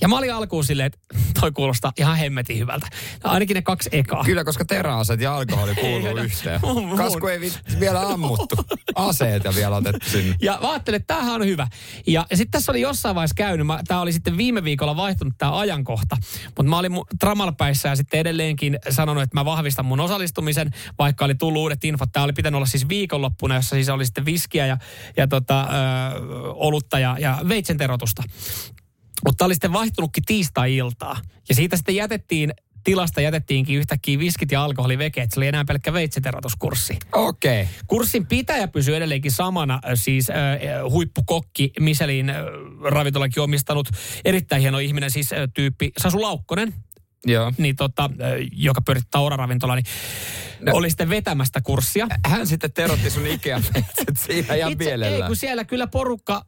[0.00, 0.98] Ja mä olin alkuun silleen, että
[1.40, 2.86] toi kuulostaa ihan hemmetin hyvältä.
[3.24, 4.24] No, ainakin ne kaksi ekaa.
[4.24, 6.60] Kyllä, koska teräaseet ja alkoholi kuuluu no, yhteen.
[6.62, 8.56] mun- mun- Kas kun ei vit- vielä ammuttu.
[8.94, 10.36] Aseet ja vielä otettu sinne.
[10.42, 11.68] Ja mä ajattelin, että tämähän on hyvä.
[12.06, 15.58] Ja, ja sitten tässä oli jossain vaiheessa käynyt, tämä oli sitten viime viikolla vaihtunut tämä
[15.58, 21.24] ajankohta, mutta mä olin Tramalpäissä ja sitten edelleenkin sanonut, että mä vahvistan mun osallistumisen, vaikka
[21.24, 22.12] oli tullut uudet infot.
[22.12, 24.76] Tämä oli pitänyt olla siis viikonloppuna, jossa siis oli sitten viskiä ja,
[25.16, 25.66] ja tota, ö,
[26.54, 28.22] olutta ja, ja veitsenterotusta.
[29.26, 31.20] Mutta oli sitten vaihtunutkin tiistai-iltaa.
[31.48, 32.52] Ja siitä sitten jätettiin,
[32.84, 36.96] tilasta jätettiinkin yhtäkkiä viskit ja alkoholi veke, että se oli enää pelkkä veitsenterotuskurssi.
[37.12, 37.62] Okei.
[37.62, 37.74] Okay.
[37.86, 40.36] Kurssin pitäjä pysyy edelleenkin samana, siis äh,
[40.90, 42.36] huippukokki Michelin äh,
[42.84, 43.88] ravintolakin omistanut
[44.24, 46.74] erittäin hieno ihminen, siis äh, tyyppi Sasu Laukkonen,
[47.26, 47.52] Joo.
[47.58, 49.86] niin tota, äh, joka pyörittää Taura-ravintola, niin
[50.60, 50.72] No.
[50.74, 52.06] oli sitten vetämästä kurssia.
[52.26, 53.60] Hän sitten terotti sun ikea
[54.14, 55.28] siinä ihan Itse, ei, mielellään.
[55.28, 56.44] kun siellä kyllä porukka,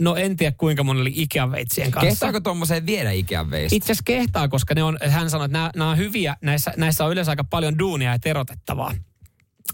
[0.00, 2.08] no en tiedä kuinka moni oli Ikean-veitsien kanssa.
[2.10, 3.76] Kehtaako tuommoiseen viedä Ikean veistä?
[3.76, 7.04] Itse asiassa kehtaa, koska ne on, hän sanoi, että nämä, nämä on hyviä, näissä, näissä
[7.04, 8.94] on yleensä aika paljon duunia ja terotettavaa.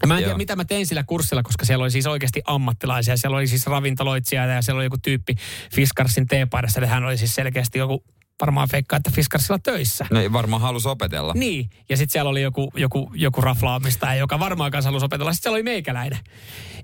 [0.01, 0.37] Ja Mä en tiedä, Joo.
[0.37, 3.17] mitä mä tein sillä kurssilla, koska siellä oli siis oikeasti ammattilaisia.
[3.17, 5.35] Siellä oli siis ravintoloitsija ja siellä oli joku tyyppi
[5.75, 6.85] Fiskarsin teepaidassa.
[6.85, 8.03] Hän oli siis selkeästi joku,
[8.41, 10.05] varmaan feikkaa, että Fiskarsilla töissä.
[10.11, 11.33] No ei varmaan halus opetella.
[11.35, 15.33] Niin, ja sitten siellä oli joku, joku, joku raflaamistaja, joka varmaan kanssa halusi opetella.
[15.33, 16.19] Sitten siellä oli meikäläinen,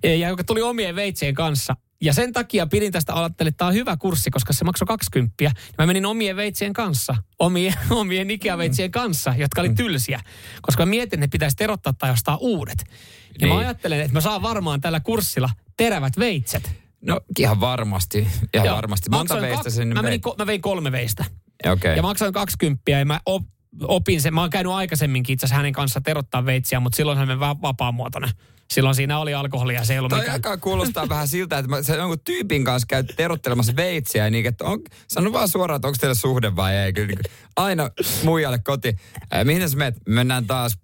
[0.03, 1.75] E, ja joka tuli omien veitsien kanssa.
[2.01, 5.43] Ja sen takia pidin tästä, ajattelin, että tämä on hyvä kurssi, koska se maksoi 20.
[5.43, 10.19] Ja mä menin omien veitsien kanssa, omien, omien Ikea-veitsien kanssa, jotka oli tylsiä.
[10.61, 12.83] Koska mä mietin, että ne pitäisi terottaa tai ostaa uudet.
[12.87, 12.93] Ja
[13.41, 13.49] Niin.
[13.53, 16.71] mä ajattelen, että mä saan varmaan tällä kurssilla terävät veitset.
[17.01, 18.27] No ihan varmasti.
[18.53, 18.75] Ihan Joo.
[18.75, 19.09] varmasti.
[19.09, 21.25] Monta Maksoin veistä kak- sinne mä, menin, ko- mä vein kolme veistä.
[21.71, 21.95] Okei.
[21.95, 23.43] Ja maksoin 20 ja mä op,
[23.83, 24.33] opin sen.
[24.33, 27.61] Mä oon käynyt aikaisemminkin itse asiassa hänen kanssa terottaa veitsiä, mutta silloin hän meni va-
[27.61, 28.29] vapaamuotoinen.
[28.73, 30.35] Silloin siinä oli alkoholia se ei ollut Toi mikään...
[30.35, 34.65] alkaa kuulostaa vähän siltä, että mä, sä jonkun tyypin kanssa käyt terottelemassa veitsiä, niin että
[34.65, 36.93] on, sano vaan suoraan, että onko teillä suhde vai ei.
[36.93, 37.89] Kyllä, niin kuin aina
[38.23, 38.95] muijalle koti.
[39.33, 39.95] Äh, mihin sä menet?
[40.07, 40.77] Mennään taas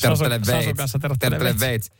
[0.00, 0.76] terottele Sasun veits.
[0.76, 1.90] kanssa terottele Terottele veits.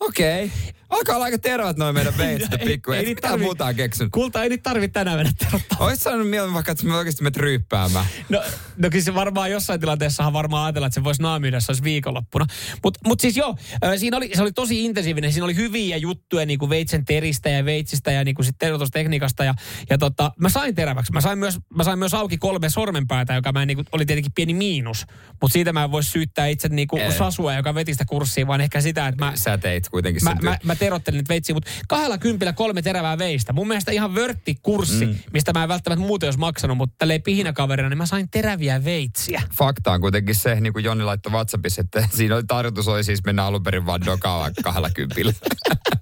[0.00, 0.52] Okei.
[0.88, 2.92] Alkaa olla aika terveet noin meidän veitsit Ei- pikku.
[2.92, 4.12] ei Ei niitä mitään tarvi- muuta keksinyt.
[4.12, 5.78] Kulta ei nyt tarvitse tänään mennä terottaa.
[5.80, 8.06] Oisit sanonut mieluummin vaikka, että me oikeasti menet ryyppäämään.
[8.28, 8.42] No,
[8.76, 12.46] no kyllä se varmaan jossain tilanteessahan varmaan ajatella, että se voisi naamioida, se olisi viikonloppuna.
[12.82, 13.56] Mutta mut siis joo,
[13.96, 15.32] siinä oli, se oli tosi intensiivinen.
[15.32, 19.44] Siinä oli hyviä juttuja niin kuin veitsen teristä ja veitsistä ja niin kuin sit terotustekniikasta.
[19.44, 19.54] Ja,
[19.90, 21.12] ja tota, mä sain teräväksi.
[21.12, 24.06] Mä sain, myös, mä sain myös auki kolme sormenpäätä, joka mä en, niin kuin, oli
[24.06, 25.04] tietenkin pieni miinus.
[25.42, 27.12] Mutta siitä mä en voi syyttää itse niin kuin Ei.
[27.12, 30.30] Sasua, joka veti sitä kurssia, vaan ehkä sitä, että mä Sä teit sait kuitenkin Mä,
[30.30, 30.52] sen työn.
[30.52, 33.52] mä, mä terottelin niitä veitsiä, mutta kahdella kympillä kolme terävää veistä.
[33.52, 35.14] Mun mielestä ihan vörtti kurssi, mm.
[35.32, 39.42] mistä mä en välttämättä muuten olisi maksanut, mutta tälleen pihinäkaverina, niin mä sain teräviä veitsiä.
[39.58, 43.24] Fakta on kuitenkin se, niin kuin Jonni laittoi WhatsAppissa, että siinä oli tarkoitus oli siis
[43.24, 45.32] mennä alun perin vaan dokaan kahdella kympillä.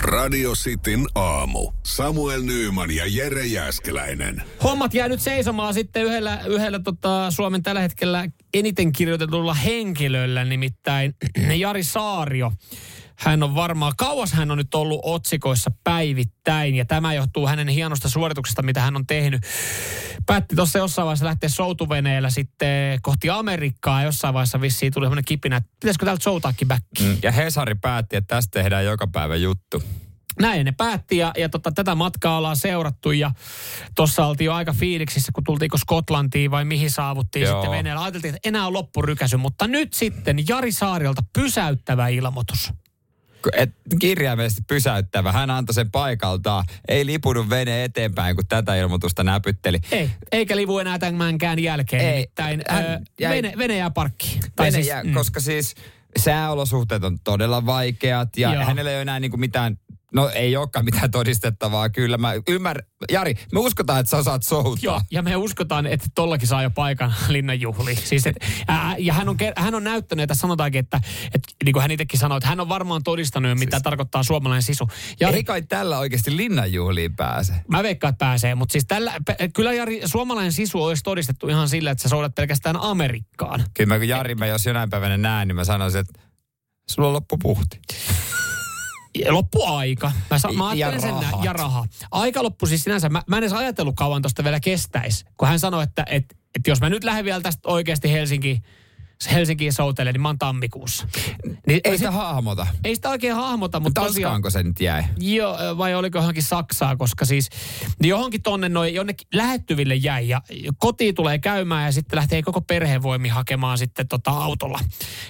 [0.00, 1.72] Radio Cityn aamu.
[1.86, 4.42] Samuel Nyyman ja Jere Jäskeläinen.
[4.64, 11.14] Hommat jää nyt seisomaan sitten yhdellä, yhdellä tota Suomen tällä hetkellä eniten kirjoitetulla henkilöllä, nimittäin
[11.58, 12.52] Jari Saario.
[13.18, 18.08] Hän on varmaan, kauas hän on nyt ollut otsikoissa päivittäin ja tämä johtuu hänen hienosta
[18.08, 19.42] suorituksesta, mitä hän on tehnyt.
[20.26, 25.56] Päätti tuossa jossain vaiheessa lähteä soutuveneellä sitten kohti Amerikkaa jossain vaiheessa vissiin tuli semmoinen kipinä,
[25.56, 26.82] että pitäisikö täältä soutaakin back.
[27.00, 27.16] Mm.
[27.22, 29.82] Ja Hesari päätti, että tästä tehdään joka päivä juttu.
[30.40, 33.30] Näin ne päätti ja, ja tota, tätä matkaa ollaan seurattu ja
[33.96, 37.54] tuossa oltiin jo aika fiiliksissä, kun tultiinko Skotlantiin vai mihin saavuttiin Joo.
[37.54, 38.02] sitten veneellä.
[38.02, 42.72] Ajateltiin, että enää on loppurykäsy, mutta nyt sitten Jari Saariolta pysäyttävä ilmoitus.
[43.56, 43.70] Et
[44.00, 45.32] kirjaimellisesti pysäyttävä.
[45.32, 46.64] Hän antoi sen paikaltaan.
[46.88, 49.78] Ei lipunut vene eteenpäin, kun tätä ilmoitusta näpytteli.
[49.90, 52.02] Ei, eikä livu enää tämänkään jälkeen.
[52.04, 54.40] Ei, Nimittäin hän ö, jäi- vene, vene jää parkkiin.
[54.58, 55.12] Vene siis, jää, mm.
[55.14, 55.74] koska siis
[56.18, 58.64] sääolosuhteet on todella vaikeat ja Joo.
[58.64, 59.78] hänellä ei ole enää niinku mitään,
[60.14, 62.18] no ei olekaan mitään todistettavaa kyllä.
[62.18, 64.78] Mä ymmärrän, Jari, me uskotaan, että sä osaat soutaa.
[64.82, 67.96] Joo, ja me uskotaan, että tollakin saa jo paikan linnanjuhliin.
[67.96, 68.36] Siis et,
[68.68, 71.00] ää, ja hän on, hän on näyttänyt, että sanotaankin, että,
[71.34, 74.62] että niin kuin hän itsekin sanoi, että hän on varmaan todistanut, mitä Siis- tarkoittaa suomalainen
[74.62, 74.88] sisu.
[75.20, 77.54] Ja Ei kai tällä oikeasti linnanjuhliin pääse.
[77.68, 79.12] Mä veikkaan, että pääsee, mutta siis tällä,
[79.54, 83.64] kyllä Jari, suomalainen sisu olisi todistettu ihan sillä, että sä soudat pelkästään Amerikkaan.
[83.74, 86.20] Kyllä mä kun Jari, mä jos jonain päivänä näen, niin mä sanoisin, että
[86.90, 87.80] sulla on loppu puhti.
[89.14, 90.12] Ja Loppu aika.
[90.30, 91.44] Mä, sa- mä Ja ajattelen sen rahat.
[91.44, 91.86] ja raha.
[92.10, 93.08] Aika loppu siis sinänsä.
[93.08, 95.24] Mä, mä en edes ajatellut kauan tosta vielä kestäisi.
[95.36, 98.62] Kun hän sanoi, että, että, että jos mä nyt lähden vielä tästä oikeasti Helsinkiin,
[99.32, 101.08] Helsinkiin soutelemaan, niin mä oon tammikuussa.
[101.66, 102.66] Niin, Ei sit- sitä hahmota.
[102.84, 104.32] ei sitä oikein hahmota, mutta tosiaan...
[104.32, 105.02] Tanskaanko se nyt jäi?
[105.18, 107.48] Joo, vai oliko johonkin Saksaa, koska siis
[108.02, 110.40] niin johonkin tonne noin jonnekin lähettyville jäi ja
[110.78, 114.80] kotiin tulee käymään ja sitten lähtee koko perhevoimi hakemaan sitten tota autolla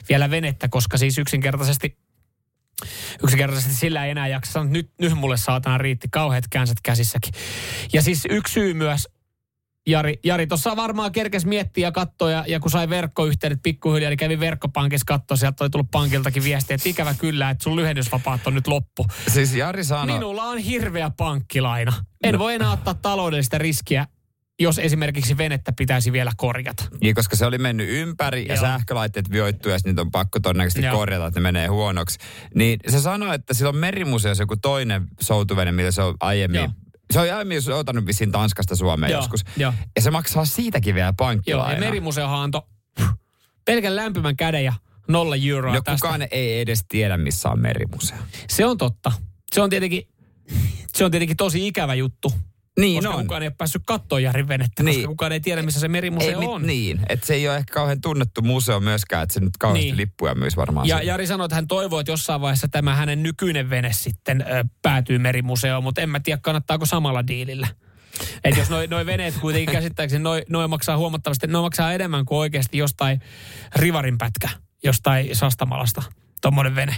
[0.09, 1.99] vielä venettä, koska siis yksinkertaisesti
[3.23, 7.33] yksinkertaisesti sillä ei enää jaksa että nyt, nyt mulle saatana riitti kauheat känsät käsissäkin.
[7.93, 9.09] Ja siis yksi syy myös,
[9.89, 14.19] Jari, Jari tuossa varmaan kerkes miettiä ja katsoa, ja, ja kun sai verkkoyhteydet pikkuhiljaa, niin
[14.19, 18.55] kävi verkkopankissa katsoa, sieltä oli tullut pankiltakin viestiä, että ikävä kyllä, että sun lyhennysvapaat on
[18.55, 19.07] nyt loppu.
[19.29, 20.15] Siis Jari sanoi...
[20.15, 21.93] Minulla on hirveä pankkilaina.
[22.23, 24.07] En voi enää ottaa taloudellista riskiä,
[24.61, 26.85] jos esimerkiksi venettä pitäisi vielä korjata.
[27.03, 28.61] Niin, koska se oli mennyt ympäri ja Joo.
[28.61, 30.97] sähkölaitteet vioittuu ja niitä on pakko todennäköisesti Joo.
[30.97, 32.19] korjata, että ne menee huonoksi.
[32.55, 36.61] Niin se sanoi, että sillä on merimuseossa joku toinen soutuvene, mitä se on aiemmin...
[36.61, 36.69] Joo.
[37.11, 39.45] Se on aiemmin soutanut vissiin Tanskasta Suomeen Joo, joskus.
[39.57, 39.73] joo.
[39.97, 41.73] Ja se maksaa siitäkin vielä Joo, pankkilainaa.
[41.73, 42.63] ja merimuseohan antoi
[43.65, 44.73] pelkän lämpimän käden ja
[45.09, 46.07] nolla euroa No tästä.
[46.07, 48.17] kukaan ei edes tiedä, missä on merimuseo.
[48.49, 49.13] Se on totta.
[49.55, 50.09] Se on tietenkin,
[50.97, 52.33] se on tietenkin tosi ikävä juttu.
[52.79, 53.23] Niin koska on.
[53.23, 54.95] kukaan ei ole päässyt katsoa Jarin venettä, Niin.
[54.97, 56.67] koska kukaan ei tiedä, missä se merimuseo Ei, on.
[56.67, 59.97] Niin, että se ei ole ehkä kauhean tunnettu museo myöskään, että se nyt kauheasti Niin.
[59.97, 60.89] lippuja myös varmaan.
[60.89, 61.07] Ja sinne.
[61.13, 65.19] Jari sanoi, että hän toivoo, että jossain vaiheessa tämä hänen nykyinen vene sitten ö, päätyy
[65.19, 67.69] merimuseoon, mutta en mä tiedä, kannattaako samalla diilillä.
[68.45, 72.39] Että jos noi, noi veneet kuitenkin käsittääkseni, noi, noi maksaa huomattavasti, noi maksaa enemmän kuin
[72.39, 73.21] oikeasti jostain
[73.77, 74.49] rivarin pätkä,
[74.85, 76.03] jostain Sastamalasta,
[76.41, 76.97] tommonen vene.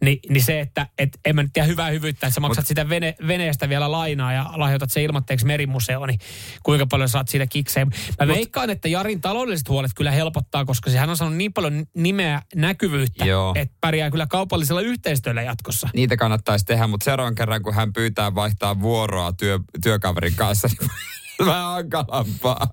[0.00, 2.88] Ni, niin se, että et, en mä nyt tiedä hyvää hyvyyttä, että sä maksat sitä
[2.88, 6.20] vene, veneestä vielä lainaa ja lahjoitat se ilmatteeksi merimuseoon, niin
[6.62, 7.90] kuinka paljon saat siitä kikseen.
[8.20, 12.42] Mä veikkaan, että Jarin taloudelliset huolet kyllä helpottaa, koska sehän on saanut niin paljon nimeä
[12.54, 13.52] näkyvyyttä, Joo.
[13.56, 15.88] että pärjää kyllä kaupallisella yhteistyöllä jatkossa.
[15.94, 20.90] Niitä kannattaisi tehdä, mutta seuraavan kerran, kun hän pyytää vaihtaa vuoroa työ, työkaverin kanssa, niin
[21.46, 22.66] vähän hankalampaa.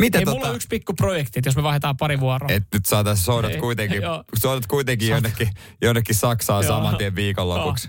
[0.00, 2.48] Miten Ei, tota, mulla on yksi pikku projekti, että jos me vaihdetaan pari vuoroa.
[2.52, 4.02] et nyt saataisiin soudat Ei, kuitenkin,
[4.38, 5.48] soudat kuitenkin jonnekin,
[5.82, 7.88] jonnekin Saksaan saman tien viikonlopuksi.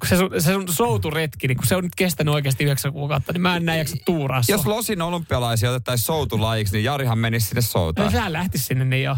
[0.00, 3.32] kun se sun, se sun souturetki, niin kun se on nyt kestänyt oikeasti yhdeksän kuukautta,
[3.32, 4.54] niin mä en näe jaksa tuuraa sua.
[4.54, 8.10] Jos Losin olympialaisia otettaisiin soutulajiksi, niin Jarihan menisi sinne No, soutaan.
[8.10, 9.16] sehän lähti sinne, niin joo.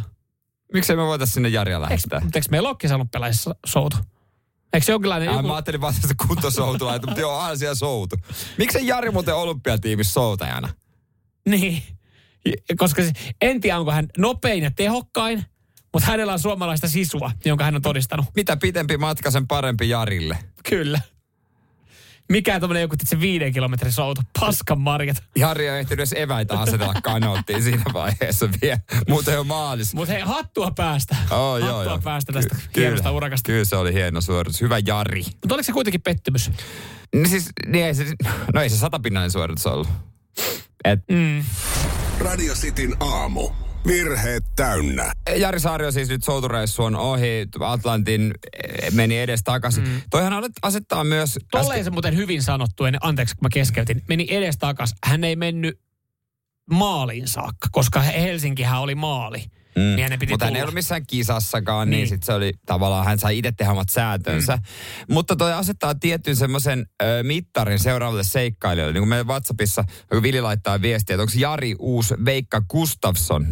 [0.72, 2.20] Miksei me voitaisiin sinne Jaria lähettää?
[2.20, 3.96] Mutta eikö meillä ole kesäolympialaisissa soutu?
[4.72, 5.48] Eikö se jonkinlainen Ai, joku...
[5.48, 8.16] Mä ajattelin vaan tästä kuntosoutulaita, mutta joo, aina siellä soutu.
[8.58, 10.68] Miksei Jari muuten olympiatiimissä soutajana?
[11.50, 11.82] Niin.
[12.76, 13.02] Koska
[13.40, 15.44] en tiedä, onko hän nopein ja tehokkain,
[15.92, 18.26] mutta hänellä on suomalaista sisua, jonka hän on todistanut.
[18.36, 20.38] Mitä pitempi matka, sen parempi Jarille.
[20.68, 21.00] Kyllä.
[22.28, 24.20] Mikä tämmöinen joku se viiden kilometrin soutu.
[24.40, 25.22] Paskan marjat.
[25.36, 28.78] Jari on ehtinyt edes eväitä asetella kanoottiin siinä vaiheessa vielä.
[29.08, 29.94] Muuten jo maalis.
[29.94, 31.16] Mutta hei, hattua päästä.
[31.30, 31.98] Oh, hattua joo, joo.
[31.98, 33.46] päästä tästä Ky- hienosta urakasta.
[33.46, 34.60] Kyllä se oli hieno suoritus.
[34.60, 35.24] Hyvä Jari.
[35.24, 36.50] Mutta oliko se kuitenkin pettymys?
[37.14, 38.04] Niin siis, niin ei se,
[38.54, 39.88] no ei se satapinnainen suoritus ollut.
[40.84, 41.44] Et, Mm.
[42.20, 43.50] Radio Cityn aamu.
[43.86, 45.12] Virheet täynnä.
[45.36, 49.84] Jari Saario siis nyt soutureissu on ohi, Atlantin eh, meni edes takaisin.
[49.88, 50.00] Mm.
[50.10, 51.38] Toihan alet- asettaa myös...
[51.50, 54.94] Tolleen se muuten hyvin sanottu, en, anteeksi kun mä keskeytin, meni edes takas.
[55.04, 55.80] Hän ei mennyt
[56.70, 59.44] maaliin saakka, koska Helsinkihän oli maali.
[59.78, 59.96] Mm.
[59.96, 60.64] Niin hänen piti Mutta hän ei tulla.
[60.64, 62.08] ollut missään kisassakaan, niin, Niin.
[62.08, 64.56] sit se oli tavallaan, hän sai itse tehdä omat sääntönsä.
[64.56, 64.62] Mm.
[65.14, 66.86] Mutta toi asettaa tietyn semmoisen
[67.22, 68.92] mittarin seuraavalle seikkailijoille.
[68.92, 73.48] Niin kuin meidän WhatsAppissa, kun Vili laittaa viestiä, että onko Jari uusi Veikka Gustafsson 0447255854.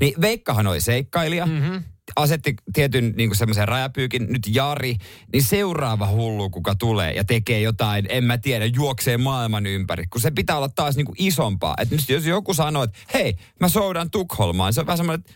[0.00, 1.46] Niin Veikkahan oli seikkailija.
[1.46, 1.82] Mm-hmm
[2.16, 4.96] asetti tietyn niin semmoisen rajapyykin, nyt Jari,
[5.32, 10.20] niin seuraava hullu, kuka tulee ja tekee jotain, en mä tiedä, juoksee maailman ympäri, kun
[10.20, 11.74] se pitää olla taas niin kuin isompaa.
[11.78, 15.32] Että nyt jos joku sanoo, että hei, mä soudan Tukholmaan, se on vähän semmoinen, että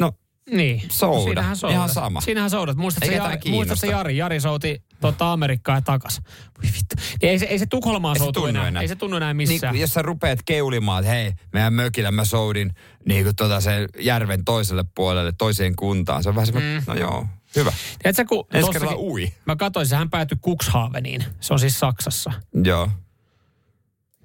[0.00, 0.12] no
[0.50, 0.82] Niin.
[0.90, 1.24] Souda.
[1.24, 1.74] siinähän soudat.
[1.76, 2.20] Ihan sama.
[2.20, 2.76] Siinähän soudat.
[2.76, 3.86] Muistatko Jari, muistatko.
[3.86, 4.16] Jari?
[4.16, 6.20] Jari souti tota Amerikkaa ja takas.
[6.58, 6.96] Voi vittu.
[7.22, 8.68] Niin ei se, ei se Tukholmaan Ei se soutu tunnu enää.
[8.68, 8.82] enää.
[8.82, 9.72] Ei se tunnu enää missään.
[9.72, 12.74] Niin, jos sä rupeat keulimaan, että hei, meidän mökillä mä soudin
[13.08, 16.22] niin kuin tota sen järven toiselle puolelle, toiseen kuntaan.
[16.22, 16.84] Se on vähän semmoinen, mm.
[16.86, 17.26] no joo,
[17.56, 17.72] hyvä.
[18.02, 19.32] Tiedätkö, kun Ensi kerralla ui.
[19.46, 21.24] Mä katsoin, sehän päätyi Cuxhaveniin.
[21.40, 22.32] Se on siis Saksassa.
[22.64, 22.90] Joo.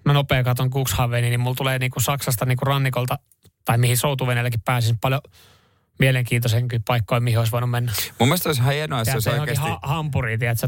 [0.06, 3.20] Mä nopea katon Cuxhaveniin, niin mulla tulee niinku Saksasta niinku rannikolta,
[3.66, 5.22] tai mihin soutuveneelläkin pääsin, paljon
[6.00, 7.91] mielenkiintoisenkin paikkoja, mihin olisi voinut mennä.
[8.20, 9.62] Mun mielestä olisi ihan hienoa, jos se olisi oikeasti...
[9.70, 10.68] ha- hampuriin, tiedätkö,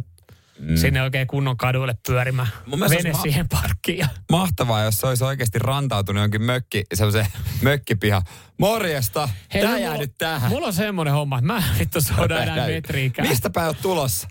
[0.59, 0.75] mm.
[0.77, 2.47] sinne oikein kunnon kaduille pyörimään.
[2.65, 3.97] Mun mielestä Vene olisi ma- siihen parkkiin.
[3.97, 4.07] Ja...
[4.31, 7.27] mahtavaa, jos se olisi oikeasti rantautunut jonkin mökki, semmoiseen
[7.61, 8.21] mökkipiha.
[8.57, 10.49] Morjesta, Hei, tää no, jää mulla- nyt tähän.
[10.51, 13.27] Mulla on semmoinen homma, että mä vittu souda enää metriikään.
[13.27, 14.27] Mistä päin oot tulossa?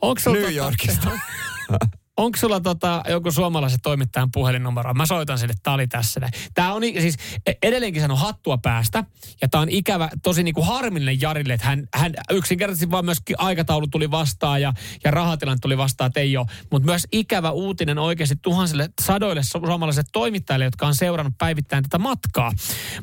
[0.00, 1.10] Onko sulla, New Yorkista.
[2.16, 4.94] Onko sulla tota, joku suomalaisen toimittajan puhelinnumero?
[4.94, 6.20] Mä soitan sille, tää oli tässä.
[6.54, 9.04] Tää on siis e- edelleenkin sanon hattua päästä.
[9.42, 13.86] Ja tää on ikävä, tosi niinku harmillinen Jarille, että hän, hän yksinkertaisesti vaan myöskin aikataulu
[13.86, 14.72] tuli vastaan ja,
[15.04, 16.46] ja rahatilanne tuli vastaan, että ei ole.
[16.70, 21.98] Mutta myös ikävä uutinen oikeasti tuhansille sadoille su- suomalaisille toimittajille, jotka on seurannut päivittäin tätä
[21.98, 22.52] matkaa.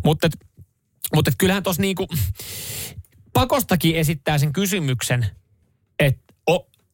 [0.03, 0.29] Mutta
[1.15, 2.07] mutta kyllähän tuossa niinku,
[3.33, 5.40] pakostakin esittää sen kysymyksen, että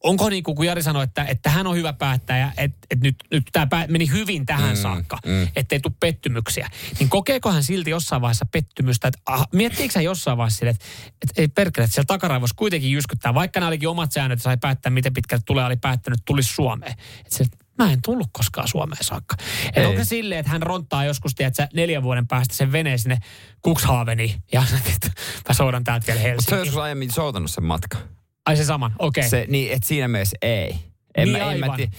[0.04, 3.16] onko niin kuin kun Jari sanoi, että, että hän on hyvä päättäjä, että, että nyt,
[3.30, 5.48] nyt tämä meni hyvin tähän mm, saakka, mm.
[5.56, 6.70] ettei tule pettymyksiä.
[6.98, 10.84] Niin kokeeko hän silti jossain vaiheessa pettymystä, että aha, miettiikö hän jossain vaiheessa sille, että,
[11.22, 14.90] että ei perkele, että siellä takaraivossa kuitenkin jyskyttää, vaikka nämä olikin omat säännöt, sai päättää,
[14.90, 16.92] miten pitkälle tulee, oli päättänyt, tulisi Suomeen.
[16.92, 17.44] Että se,
[17.78, 19.36] mä en tullut koskaan Suomeen saakka.
[19.40, 19.68] Ei.
[19.68, 23.18] Että onko se silleen, että hän ronttaa joskus, tiedätkö, neljän vuoden päästä sen veneen sinne
[23.64, 24.64] Cuxhaveniin ja
[25.48, 26.58] mä soudan täältä vielä Mutta se on Helsinkiin.
[26.58, 28.17] joskus aiemmin soutanut sen matka.
[28.48, 29.20] Ai se saman, okei.
[29.20, 29.30] Okay.
[29.30, 30.76] Se, niin, että siinä mielessä ei.
[31.16, 31.76] En, Niin mä, en mä aivan.
[31.76, 31.92] tiedä.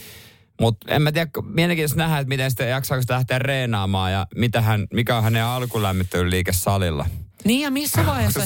[0.62, 4.62] Mutta en mä tiedä, mielenkiintoista nähdä, että miten sitä jaksaako sitä lähteä reenaamaan ja mitä
[4.62, 7.06] hän, mikä on hänen alkulämmittelyliike salilla.
[7.46, 8.42] Niin ja missä vaiheessa,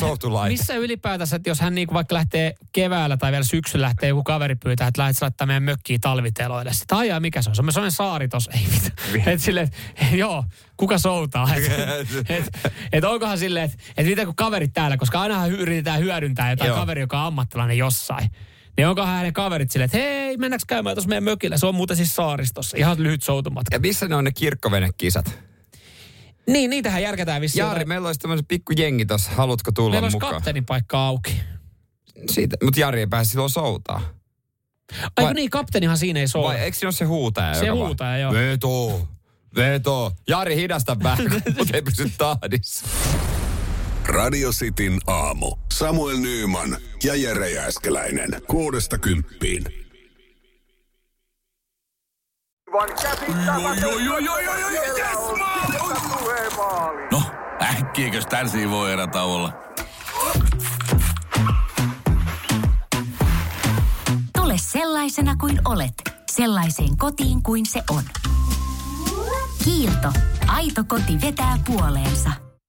[0.48, 4.56] missä ylipäätänsä, että jos hän niinku vaikka lähtee keväällä tai vielä syksyllä lähtee joku kaveri
[4.56, 6.74] pyytää, että lähdet laittaa meidän mökkiin talviteloille.
[6.74, 7.56] Sitten ajaa, mikä se on?
[7.56, 8.52] Se on sellainen saari tossa.
[8.52, 9.30] Ei mitään.
[9.30, 10.44] Et silleen, et, joo,
[10.78, 11.50] kuka soutaa?
[11.56, 11.64] Et,
[12.30, 12.60] et,
[12.92, 16.78] et onkohan silleen, että et mitä kun kaverit täällä, koska ainahan yritetään hyödyntää jotain Joo.
[16.78, 18.30] kaveri, joka on ammattilainen jossain.
[18.78, 21.58] Niin onkohan hänen kaverit silleen, että hei, mennäänkö käymään tuossa meidän mökillä?
[21.58, 22.78] Se on muuten siis saaristossa.
[22.78, 23.76] Ihan lyhyt soutumatka.
[23.76, 25.40] Ja missä ne on ne kirkkovenekisat?
[26.48, 27.60] Niin, niitähän järkätään vissiin.
[27.66, 29.32] Jari, meillä olisi tämmöinen pikku jengi tossa.
[29.32, 30.34] Haluatko tulla Meillä olisi mukaan?
[30.34, 31.42] kapteenin paikka auki.
[32.30, 34.02] Siitä, mutta Jari ei pääse silloin soutaa.
[35.02, 36.48] Ai Vai- kun niin, kapteenihan siinä ei souda.
[36.48, 37.54] Vai eikö siinä ole se huutaja?
[37.54, 38.34] Se joka vaan, huutaja, joo.
[38.34, 39.08] Veto,
[39.56, 40.12] veto.
[40.28, 42.86] Jari, hidasta vähän, mutta ei pysy tahdissa.
[44.06, 45.56] Radio Cityn aamu.
[45.72, 48.42] Samuel Nyyman ja Jere Jääskeläinen.
[48.48, 49.64] Kuudesta kymppiin.
[57.12, 57.22] No,
[57.62, 59.54] äkkiäkös tän voi erätä olla?
[64.38, 65.94] Tule sellaisena kuin olet,
[66.32, 68.04] sellaiseen kotiin kuin se on.
[69.64, 70.14] Kiilto.
[70.48, 72.32] Aito koti vetää puoleensa.